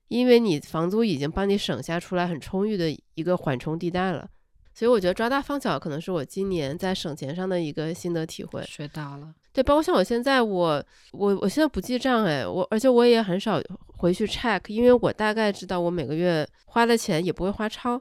[0.09, 4.29] 因为你房租已经帮你省下出来很充裕的一个缓冲地带了。
[4.75, 8.63] 所以我觉得抓大放小可能是我今年在省钱上的一个心得体会。
[8.63, 13.61] 学到了，对，包括像我现在，我我我现在不记账哎，我而且我也很少
[13.97, 18.01] 回去 check，因为我大概知道我每个月花的钱也不会花超。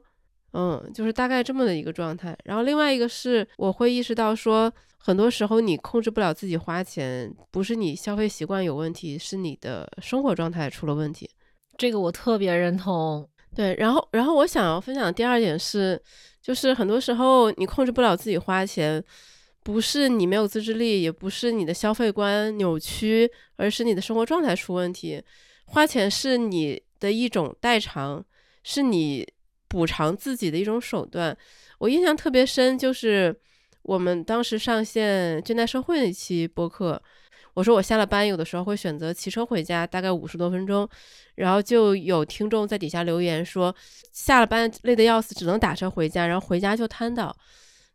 [0.53, 2.38] 嗯，就是大概这么的一个状态。
[2.45, 11.30] 然后另外一个是，我会意识到说，很多时候你控制不了自己花钱，不是你消费习惯有问题，是你的生活状态出了问题。
[11.78, 13.28] 这个我特别认同。
[13.55, 16.01] 对，然后然后我想要分享第二点是，
[16.41, 19.03] 就是很多时候你控制不了自己花钱，
[19.63, 25.23] 不是你没有自制力，也不是你的消费观扭曲，而是你的生活状态出问题。
[25.65, 28.25] 花钱是你的一种代偿，
[28.63, 29.28] 是你。
[29.69, 31.38] 补偿自己的一种手段，
[31.80, 33.38] 我印象特别深，就是
[33.82, 37.03] 我们当时上线《倦怠社会》那期播客，
[37.58, 40.88] 我说我下了班有的时候会选择骑车回家，大概五十多分钟，
[41.34, 43.76] 然后就有听众在底下留言说，
[44.12, 47.36] 下了班累得要死，只能打车回家，然后回家就瘫倒。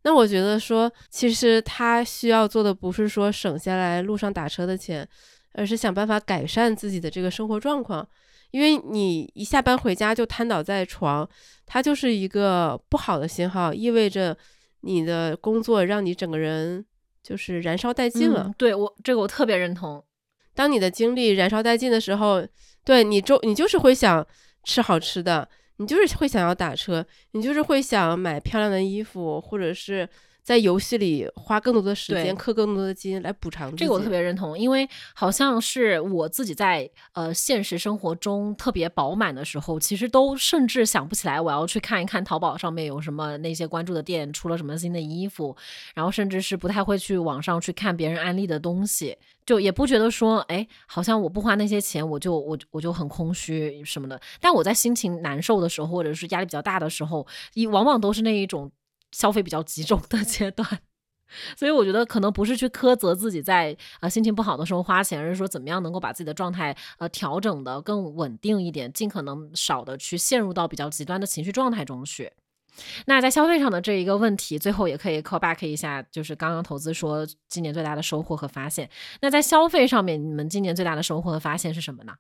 [0.03, 5.09] 那我觉得说，其实他需要做的不是说省下来路上打车的钱，
[5.53, 8.05] 而是想办法改善自己的这个生活状况。
[8.51, 11.27] 因为你一下班回家就瘫倒在床，
[11.67, 14.37] 它就是一个不好的信号，意味着
[14.81, 16.85] 你的工作让你整个人
[17.23, 18.53] 就是燃烧殆尽了。
[18.59, 20.03] 对我这个我特别认同。
[20.55, 22.47] 当你的精力燃烧殆尽的时候，
[22.85, 24.27] 对你周你就是会想
[24.65, 30.09] 吃好吃的，你就是会想要打车，你就是会想买漂亮的衣服，或者是
[30.43, 33.75] 在游戏里花更多的时间，氪更多的金来补偿。
[33.77, 45.57] 这个我特别认同，因为好像是我自己在呃现实生活中特别饱满的时候，其实都甚至想不起来我要去看一看淘宝上面有什么那些关注的店出了什么新的衣服，
[45.95, 49.17] 然后甚至是不太会去网上去看别人安利的东西，
[49.47, 54.21] 就也不觉得说，哎，好像我不花那些钱，我就我我就很空虚什么的。
[54.41, 57.25] 但我在心情难受的时候，或者是压力比较大的时候，
[57.55, 58.71] 一往往都是那一种
[59.13, 60.81] 消费比较集中的阶段。
[61.57, 72.31] 所以我觉得可能不是去苛责自己在呃心情不好的时候花钱，而是说怎么样能够把自己的状态呃调整的更稳定一点，尽可能少的去陷入到比较极端的情绪状态中去。
[73.07, 78.91] 那在消费上的这一个问题，最后也可以 call back 一下，就是刚刚投资说今年最大的收获和发现。
[79.23, 82.13] 那在消费上面，你们今年最大的收获和发现是什么呢？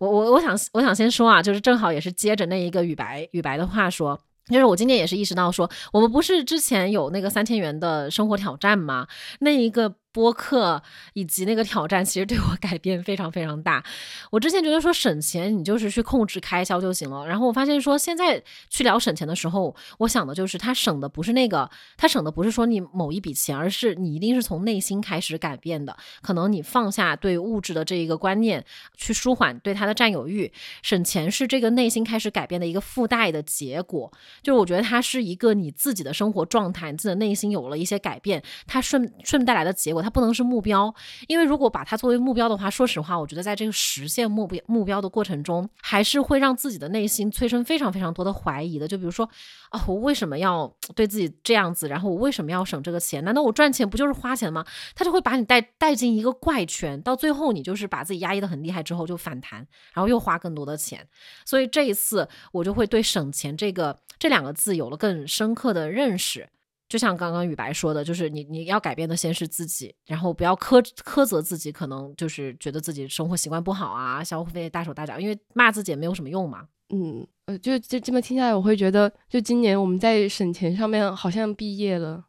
[0.00, 4.18] 我我我想我想先说啊，就是正好也是接着那一个雨白雨白的话说。
[4.46, 9.06] 就是我今天也是意识到说，我们不是之前有那个三千元的生活挑战吗？
[9.40, 10.80] 那一个播客
[11.14, 13.84] 以及那个挑战，其实对我改变非常非常大。
[14.30, 17.26] 我之前觉得说省钱，你就是去控制开销就行了。
[17.26, 18.40] 然后我发现说，现在
[18.70, 25.96] 去聊省钱的时候，我想的就是他省的不是那个，他省的不是说你某一笔钱，而是你一定是从内心开始改变的。
[26.22, 28.64] 可能你放下对物质的这一个观念，
[28.96, 30.52] 去舒缓对它的占有欲，
[30.82, 34.12] 省钱是这个内心开始改变的一个附带的结果。
[34.42, 40.94] 就是我觉得它是一个你自己的生活状态，你自己的内心有了一些改变，它顺顺带来的结果，它不能是目标。
[41.26, 48.86] 因为如果把它作为目标的话，说实话，我觉得在这个实现目标目标的过程中，还是会让自己的内心催生非常非常多的怀疑的。
[48.86, 49.28] 就比如说，
[49.70, 51.88] 啊，我为什么要对自己这样子？
[51.88, 53.24] 然后我为什么要省这个钱？
[53.24, 54.64] 难道我赚钱不就是花钱吗？
[54.94, 61.06] 他就会把你带带进一个怪圈，到最后你就是把自己压抑的很厉害之后就反弹，然后又花更多的钱。
[61.44, 66.48] 所以这一次我就会对省钱这个这两个字有了更深刻的认识。
[66.94, 76.68] 就像刚刚雨白说的，就是你你要改变的先是自己，然后不要苛苛责自己，可能就是觉得自己生活习惯不好啊，消费大手大脚，因为骂自己也没有什么用嘛。
[76.90, 82.24] 嗯，呃，就就这么听下来，我会觉得，就今年我们在省钱上面好像毕业了，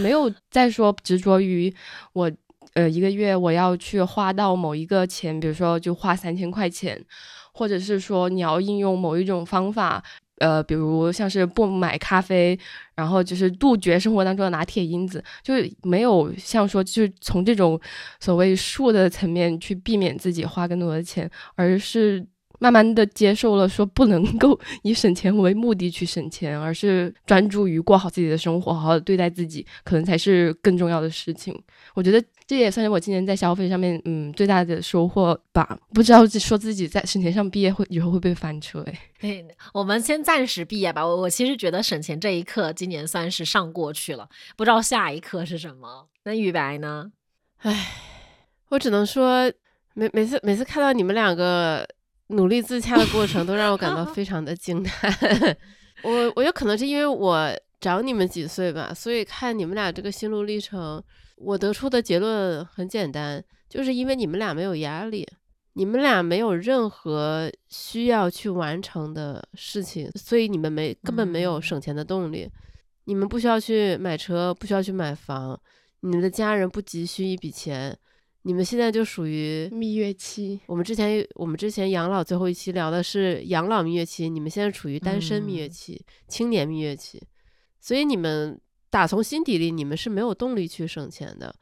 [0.00, 1.74] 没有 再说执着于
[2.12, 2.30] 我，
[2.74, 7.04] 呃，一个月我要去花到某一个钱，比如说就花三千块钱，
[7.52, 10.00] 或者是说你要应用某一种方法，
[10.38, 12.58] 呃，比如像是不买咖啡，
[12.94, 17.80] 然后就是杜绝生活当中的拿铁因子，就没有像说就是从这种
[18.20, 22.26] 所谓术的层面去避免自己花更多的钱，而是。
[22.58, 31.52] 慢慢的接受了，说不能够 以省钱为目的去省钱，而是专注于过好自己的生活，好好对待自己，可能才是更重要的事情。
[31.92, 35.78] 我觉得这也算是我今年在消费上面，嗯，最大的收获吧。
[35.94, 38.84] 不知道说自己在省钱上毕业会以后会不会翻车？
[38.86, 41.02] 哎，对，我们先暂时毕业吧。
[41.06, 46.08] 我我其实觉得省钱这一课今年算是上过去了，不知道下一课是什么。
[46.24, 47.10] 那雨白呢？
[47.58, 47.92] 唉，
[48.68, 49.50] 我只能说，
[49.94, 51.88] 每每次每次看到你们两个。
[52.28, 55.14] 努力自洽的过程都让我感到非常的惊叹。
[56.02, 61.02] 我我有可能是因为我长你们几岁吧，所以看你们俩这个心路历程，
[61.42, 65.26] 我得出的结论很简单，就是因为你们俩没有压力，
[65.74, 72.48] 你们俩没有任何需要去完成的事情，所以你们没根本没有省钱的动力。
[73.04, 75.60] 你们不需要去买车，不需要去买房，
[76.00, 77.98] 你们的家人不急需一笔钱。
[78.44, 80.60] 你们现在就属于蜜月期。
[80.66, 87.22] 我们之前我们之前养老最后一期聊的是养老蜜月期，你们现在处于单身蜜月期、青年蜜月期，
[87.80, 88.60] 所以你们
[88.92, 91.52] 打从心底里你们是没有动力去省钱的。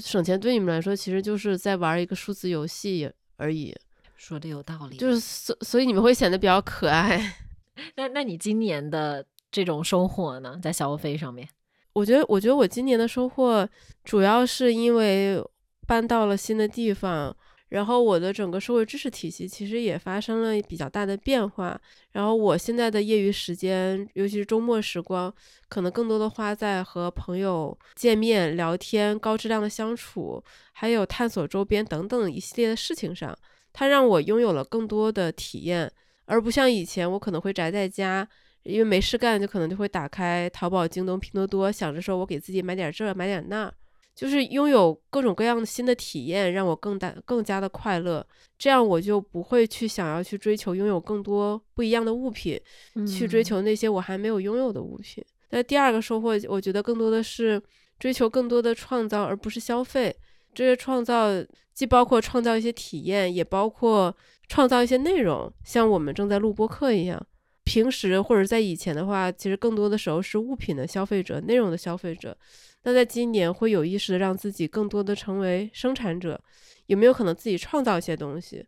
[0.00, 3.76] 省钱对你们来说其实就是在玩一个数字游戏而已。
[4.16, 7.36] 说的有道理，就是所所以你们会显得比较可爱。
[7.96, 10.58] 那那你今年的这种收获呢？
[10.62, 11.46] 在消费上面，
[11.92, 13.68] 我觉得我觉得我今年的收获
[14.02, 15.40] 主要是因为。
[15.86, 17.36] 搬到了新的地方，
[17.70, 21.80] 然后我的整个社会知识体系其实也发生了比较大的变化。
[22.12, 25.32] 然后我现在的业余时间，尤其是周末时光，
[25.68, 30.42] 可能更多的花在和朋友见面、聊天、高质量的相处，
[30.72, 33.36] 还有探索周边等等一系列的事情上。
[33.72, 35.88] 它让我拥有了更多的体验，
[36.24, 38.28] 而不像以前我可能会宅在家，
[38.64, 43.72] 因为没事干，就可能就会打开淘宝、京东、拼多多，想着说我给自己买点这买点那。
[44.20, 48.22] 就是拥有各种各样的新的体验，让我更大更加的快乐。
[48.58, 52.60] 这样我就不会去想要去追求拥有更多不一样的物品，
[53.08, 55.24] 去追求那些我还没有拥有的物品。
[55.48, 57.58] 那第二个收获，我觉得更多的是
[57.98, 60.14] 追求更多的创造，而不是消费。
[60.52, 61.28] 这些创造
[61.72, 64.14] 既包括创造一些体验，也包括
[64.48, 67.26] 创造一些内容，像我们正在录播课一样。
[67.64, 72.36] 平时或者在以前的话，其实更多的时候是物品的消费者、内容的消费者。
[72.82, 76.40] 那在今年会有意识的让自己更多的成为生产者，
[76.86, 78.66] 有没有可能自己创造一些东西，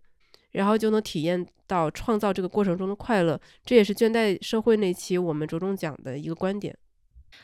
[0.51, 3.41] 然后就能体验到创造这个过程中的快乐？
[3.65, 6.77] 这也是倦怠社会那期我们着重讲的一个观点。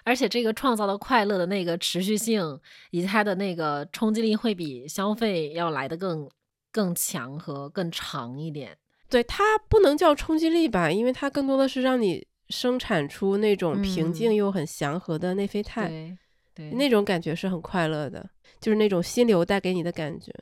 [0.05, 2.61] 而且这个创造的快乐的那个持续性，
[2.91, 6.29] 以及它的那个冲击力，会比消费要来的更
[6.71, 8.77] 更强和更长一点。
[9.09, 15.91] 对它不能叫冲击力吧，因为它更多的是让你生产出那种平静又很祥和的内啡肽，
[16.59, 18.29] 对，那种感觉是很快乐的，
[18.61, 20.33] 就是那种心流带给你的感觉。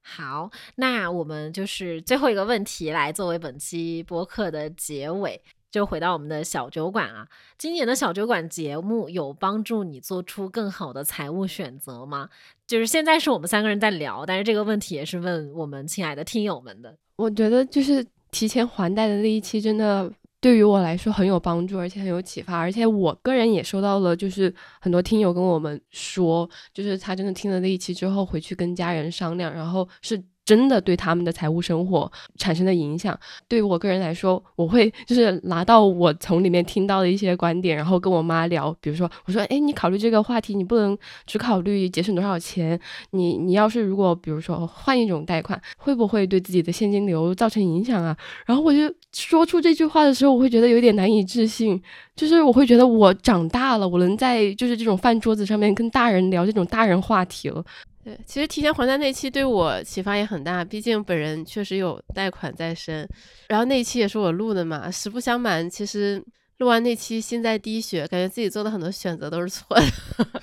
[0.00, 5.42] 好，那我们就是最后一个问题来作为本期播客的结尾。
[5.70, 12.28] 就回到我们的小酒馆啊，今年的小酒馆节目有帮助你做出更好的财务选择吗？
[12.66, 16.96] 就是现在是我们三个人在聊，但是这个问题也是问我们亲爱的听友们的。
[17.14, 22.56] 我觉得就是提前还贷的那一期，真的对于我来说很有帮助，而且很有启发。
[22.56, 30.22] 而且我个人也收到了，就是很多听友跟我们说，就是他真的听了那一期之后，回去跟家人商量，然后是。
[30.50, 38.76] 真的对他们的财务生活产生的影响，对于我个人来说，我会就是拿到我从里面听到的一些观点，然后跟我妈聊。
[38.80, 42.76] 比如说，我说：“哎，你考虑这个话题，你不能只考虑节省多少钱。
[43.12, 51.80] 你你要是如果比如说换一种贷款，会不会对自己的现金流造成影响啊？”然后我就说出这句话的时候，我会觉得有点难以置信，
[52.16, 57.64] 就是我会觉得我长大了，我能在就是这种饭桌子上面跟大人聊这种大人话题了。
[58.10, 63.08] 对，其实提前还贷那期对我启发也很大，毕竟本人确实有贷款在身。
[63.48, 66.20] 然后那期也是我录的嘛，实不相瞒，其实
[66.58, 69.84] 录完那期心在滴血，感觉自己做的很多选择都是错的。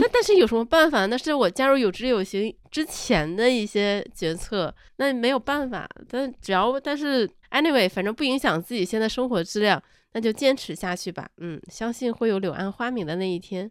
[0.00, 1.06] 那但是有什么办法？
[1.06, 5.88] 那是我加入有知有行之前的一些决策，那没有办法。
[6.08, 9.80] 但只要但是 anyway，反正不影响自己现在生活质量，
[10.14, 11.28] 那就坚持下去吧。
[11.36, 13.70] 嗯，相信会有柳暗花明的那一天。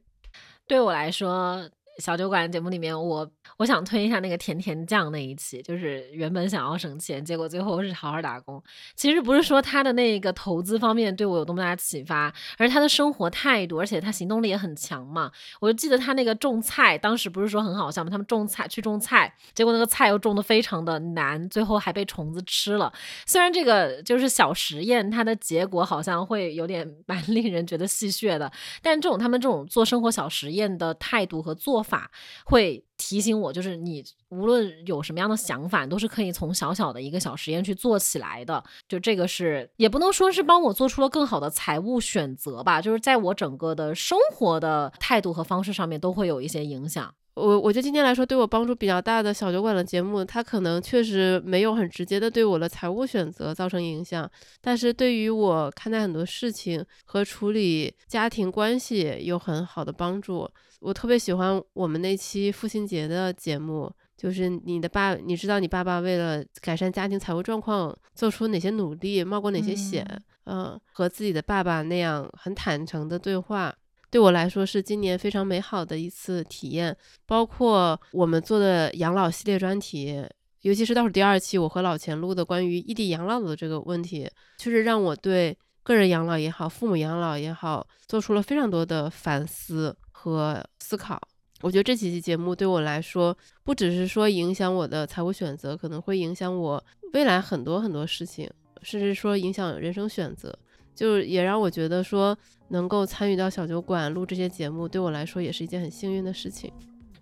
[0.66, 1.70] 对我来说。
[2.00, 8.62] 小酒馆节目里面，我我想推一下那个甜甜酱那一期，就是原本想要省钱，结果最后是好好打工。
[8.96, 15.32] 其实不是说他的那个投资方面对我有多么大启发，而是他的生活态度，而且他行动力也很强嘛。
[15.62, 18.10] 我就记得他那个种菜，当时不是说很好笑吗？
[18.10, 22.92] 他们种菜去种菜，结果那个菜又种的非常的难，最后还被虫子吃了。
[23.26, 31.86] 虽然这个就是小实验，它的结果好像会有点蛮令人觉得戏谑的，但这种他们这种做生活小实验的态度和做。
[31.86, 32.10] 法
[32.46, 38.64] 会提醒我，就是你无论有什么样的想法，都是可以从小小的一个小实验去做起来的。
[38.88, 47.14] 就这个是，也不能说是帮我做出了更好的财务选择吧，就是在我整个的生活的态度和方式上面都会有一些影响。
[47.36, 54.30] 我我觉得今天来说对我帮助比较大的小酒馆的节目，它可能确实没有很直接的对我的财务选择造成影响，
[54.62, 60.50] 但是对于我看待很多事情和处理家庭关系有很好的帮助。
[60.80, 70.06] 我特别喜欢我们那期父亲节的节目，就是你的爸，你知道你爸爸为了改善家庭财务状况做出哪些努力，冒过哪些险，
[70.46, 73.76] 嗯，和自己的爸爸那样很坦诚的对话。
[74.16, 76.96] 对我来说是今年非常美好的一次体验，
[77.26, 80.26] 包括我们做的养老系列专题，
[80.62, 84.26] 尤其是倒数第二期我和老钱录的关于异地养老的这个问题，
[84.58, 85.54] 确实让我对
[85.84, 91.22] 个人养老也好，父母养老也好，做出了非常多的反思和思考。
[91.60, 98.50] 我觉得这几期节目对我来说，不只是说影响我的财务选择，可能会影响我未来很多很多事情，
[98.82, 100.58] 甚至说影响人生选择。
[100.96, 102.38] 就也让我觉得说，
[102.70, 106.72] 能够参与到小酒馆录这些节目，对我来说也是一件很幸运的事情。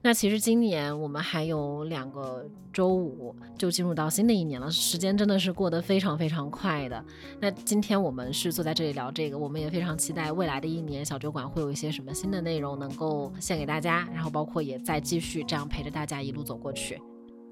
[0.05, 7.05] 那其实今年我们还有两个周五就进入到新的一年了，时间真的是过得非常非常快的。
[7.39, 17.01] 那今天我们是坐在这里聊这个，我们也非常期待未来的一年小酒馆会有一些什么新的内容能够献给大家，然后包括也再继续这样陪着大家一路走过去。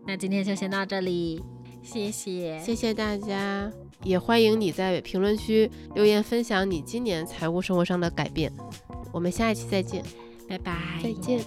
[0.06, 1.42] 那今天就先到这里，
[1.82, 3.72] 谢谢，谢谢大家。
[4.04, 8.52] 也欢迎你在评论区留言分享你今年财务生活上的改变。
[9.12, 10.04] 我们下一期再见，
[10.48, 10.74] 拜拜，
[11.04, 11.40] 再见。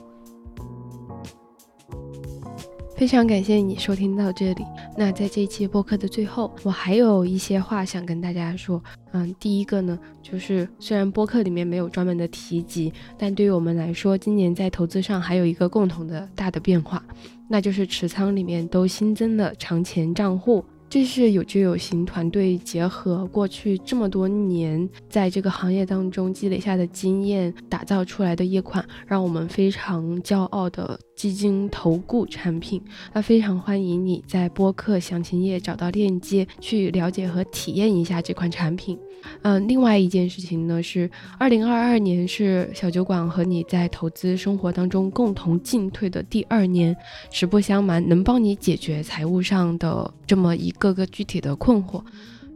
[2.97, 4.65] 非常感谢你收听到这里。
[4.97, 8.81] 那在这一期播客的最后，我还有一些话想跟大家说。
[9.11, 17.05] 嗯，第一个呢，就是虽然播客里面没有专门的提及，但对于我们来说，今年在投资上还有一个共同的大的变化，
[17.49, 20.65] 那就是持仓里面都新增了长钱账户。
[20.95, 32.83] 这是有知有行团队结合过去这么多年在这个行业当中积累下的经验打造出来的一款让我们非常骄傲的基金投顾产品。
[33.13, 38.99] 那非常欢迎你在播客详情页找到链接去了解和体验一下这款产品。
[39.43, 46.95] 嗯，另外一件事情呢是，二零二二年是小酒馆和你在投资生活当中共同进退的第二年。
[47.31, 52.03] 实不相瞒，能帮你解决财务上的这么一个个具体的困惑，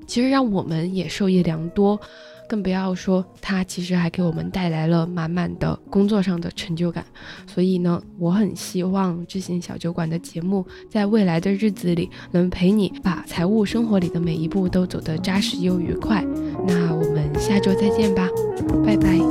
[0.07, 1.99] 其实让我们也受益良多。
[2.49, 7.05] 更不要说它其实还给我们带来了满满的工作上的成就感。
[7.47, 16.25] 所以呢，我很希望知行小酒馆的节目在未来的日子里能陪你把财务生活里的每一步都走得扎实又愉快。
[16.67, 18.27] 那我们下周再见吧，
[18.85, 19.28] 拜拜。